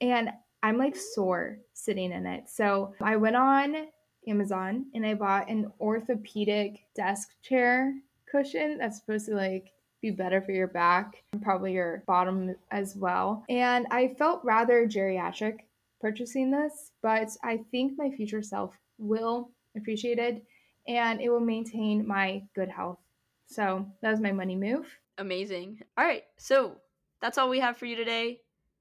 And 0.01 0.31
I'm 0.63 0.79
like 0.79 0.97
sore 0.97 1.59
sitting 1.73 2.13
in 2.13 2.27
it. 2.27 2.49
So 2.49 2.95
I 3.01 3.17
went 3.17 3.37
on 3.37 3.87
Amazon 4.27 4.87
and 4.95 5.07
I 5.07 5.15
bought 5.15 5.49
an 5.49 5.73
orthopedic 5.81 6.85
desk 6.95 7.31
chair 7.43 7.95
cushion 8.31 8.79
that's 8.79 8.99
supposed 8.99 9.27
to 9.27 9.35
like 9.35 9.73
be 10.01 10.11
better 10.11 10.41
for 10.41 10.53
your 10.53 10.69
back 10.69 11.23
and 11.33 11.43
probably 11.43 11.73
your 11.73 12.03
bottom 12.07 12.55
as 12.71 12.97
well. 12.97 13.45
And 13.49 13.87
I 13.91 14.09
felt 14.09 14.45
rather 14.45 14.87
geriatric 14.87 15.59
purchasing 16.01 16.51
this, 16.51 16.93
but 17.03 17.31
I 17.43 17.61
think 17.71 17.99
my 17.99 18.11
future 18.11 18.43
self 18.43 18.75
will 18.99 19.51
appreciate 19.77 20.19
it 20.19 20.43
and 20.89 21.21
it 21.21 21.29
will 21.29 21.41
maintain 21.41 22.07
my 22.07 22.43
good 22.55 22.69
health. 22.69 22.99
So 23.51 23.87
that 24.01 24.11
was 24.11 24.21
my 24.21 24.33
money 24.33 24.57
move. 24.57 24.87
Amazing. 25.19 25.81
All 25.99 26.05
right, 26.05 26.23
so 26.39 26.77
that's 27.21 27.37
all 27.37 27.51
we 27.51 27.61
have 27.61 27.77
for 27.77 27.87
you 27.87 27.97
today. 27.97 28.41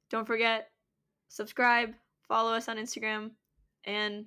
Don't 0.10 0.28
forget, 0.28 0.70
subscribe, 1.28 1.94
follow 2.28 2.54
us 2.54 2.70
on 2.70 2.78
Instagram, 2.78 3.32
and 3.86 4.26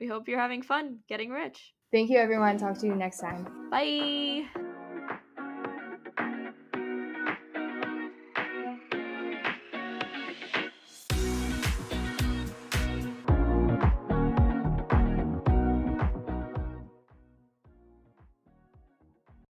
we 0.00 0.06
hope 0.06 0.28
you're 0.28 0.38
having 0.38 0.62
fun 0.62 0.98
getting 1.08 1.30
rich. 1.30 1.72
Thank 1.92 2.10
you, 2.10 2.18
everyone. 2.18 2.58
Talk 2.58 2.78
to 2.78 2.86
you 2.86 2.94
next 2.94 3.20
time. 3.20 3.70
Bye. 3.70 4.46